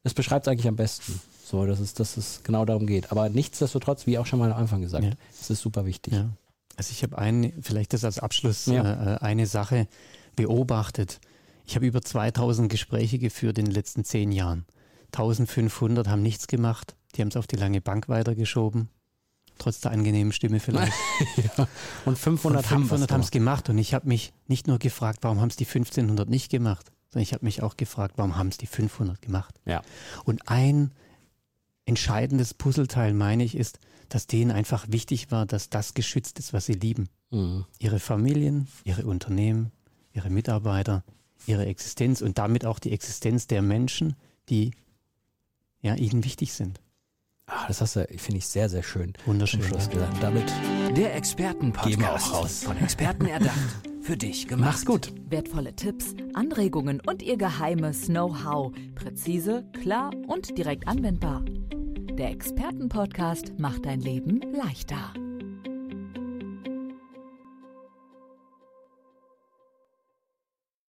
das 0.03 0.13
beschreibt 0.15 0.47
es 0.47 0.51
eigentlich 0.51 0.67
am 0.67 0.75
besten. 0.75 1.19
So, 1.45 1.67
dass 1.67 1.79
es, 1.79 1.93
dass 1.93 2.17
es 2.17 2.41
genau 2.43 2.65
darum 2.65 2.87
geht. 2.87 3.11
Aber 3.11 3.29
nichtsdestotrotz, 3.29 4.07
wie 4.07 4.17
auch 4.17 4.25
schon 4.25 4.39
mal 4.39 4.51
am 4.51 4.57
Anfang 4.57 4.81
gesagt, 4.81 5.03
Ja. 5.03 5.11
es 5.39 5.51
ist 5.51 5.61
super 5.61 5.85
wichtig. 5.85 6.13
Ja. 6.15 6.29
Also 6.77 6.91
ich 6.91 7.03
habe 7.03 7.17
ein, 7.17 7.53
vielleicht 7.61 7.93
das 7.93 8.03
als 8.03 8.19
Abschluss, 8.19 8.65
Ja. 8.65 8.83
äh, 8.83 9.13
äh, 9.15 9.17
eine 9.19 9.47
Sache 9.47 9.87
beobachtet. 10.35 11.19
Ich 11.65 11.75
habe 11.75 11.85
über 11.85 12.01
2000 12.01 12.69
Gespräche 12.71 13.17
geführt 13.19 13.57
in 13.57 13.65
den 13.65 13.73
letzten 13.73 14.03
zehn 14.03 14.31
Jahren. 14.31 14.65
1500 15.13 16.07
haben 16.07 16.21
nichts 16.21 16.47
gemacht, 16.47 16.95
die 17.15 17.21
haben 17.21 17.29
es 17.29 17.37
auf 17.37 17.47
die 17.47 17.55
lange 17.55 17.79
Bank 17.81 18.09
weitergeschoben, 18.09 18.89
trotz 19.57 19.79
der 19.79 19.91
angenehmen 19.91 20.33
Stimme 20.33 20.59
vielleicht. 20.59 20.91
Und 22.05 22.17
500, 22.17 22.63
Und 22.63 22.67
500 22.67 23.11
haben 23.11 23.21
es 23.21 23.27
es 23.27 23.31
gemacht 23.31 23.69
und 23.69 23.77
ich 23.77 23.93
habe 23.93 24.07
mich 24.07 24.33
nicht 24.47 24.67
nur 24.67 24.77
gefragt, 24.77 25.19
warum 25.21 25.39
haben 25.39 25.47
es 25.49 25.55
die 25.55 25.65
1500 25.65 26.29
nicht 26.29 26.51
gemacht, 26.51 26.91
sondern 27.09 27.23
ich 27.23 27.33
habe 27.33 27.45
mich 27.45 27.63
auch 27.63 27.77
gefragt, 27.77 28.15
warum 28.17 28.35
haben 28.35 28.49
es 28.49 28.57
die 28.57 28.67
500 28.67 29.21
gemacht. 29.21 29.55
Ja. 29.65 29.81
Und 30.25 30.49
ein 30.49 30.91
entscheidendes 31.85 32.53
Puzzleteil, 32.53 33.13
meine 33.13 33.43
ich, 33.43 33.55
ist, 33.55 33.79
dass 34.09 34.27
denen 34.27 34.51
einfach 34.51 34.85
wichtig 34.89 35.31
war, 35.31 35.45
dass 35.45 35.69
das 35.69 35.93
geschützt 35.93 36.39
ist, 36.39 36.53
was 36.53 36.65
sie 36.65 36.73
lieben. 36.73 37.09
Mhm. 37.31 37.65
Ihre 37.79 37.99
Familien, 37.99 38.67
ihre 38.83 39.05
Unternehmen, 39.05 39.71
ihre 40.13 40.29
Mitarbeiter, 40.29 41.03
ihre 41.47 41.65
Existenz 41.65 42.21
und 42.21 42.37
damit 42.37 42.65
auch 42.65 42.79
die 42.79 42.91
Existenz 42.91 43.47
der 43.47 43.61
Menschen, 43.61 44.15
die 44.49 44.71
ja, 45.81 45.95
ihnen 45.95 46.23
wichtig 46.23 46.53
sind. 46.53 46.79
Ah, 47.47 47.67
das 47.67 47.81
hast 47.81 47.95
du, 47.95 48.07
finde 48.17 48.39
ich, 48.39 48.47
sehr, 48.47 48.69
sehr 48.69 48.81
schön 48.81 49.13
Wunderschön. 49.25 49.61
Schluss 49.61 49.85
ja. 49.85 49.93
gesagt. 49.93 50.23
Damit 50.23 50.51
Der 50.97 51.15
Expertenpodcast. 51.15 52.31
Auch 52.31 52.33
raus. 52.33 52.63
Von 52.63 52.77
Experten 52.77 53.25
erdacht. 53.27 53.59
Für 54.05 54.15
dich 54.15 54.47
gemacht. 54.47 54.67
mach's 54.67 54.85
gut. 54.85 55.11
Wertvolle 55.29 55.75
Tipps, 55.75 56.13
Anregungen 56.35 57.01
und 57.07 57.23
ihr 57.23 57.37
geheimes 57.37 58.05
Know-how. 58.05 58.71
Präzise, 58.93 59.65
klar 59.81 60.11
und 60.27 60.55
direkt 60.59 60.87
anwendbar. 60.87 61.43
Der 62.11 62.29
Expertenpodcast 62.29 63.57
macht 63.57 63.87
dein 63.87 64.01
Leben 64.01 64.41
leichter. 64.53 65.11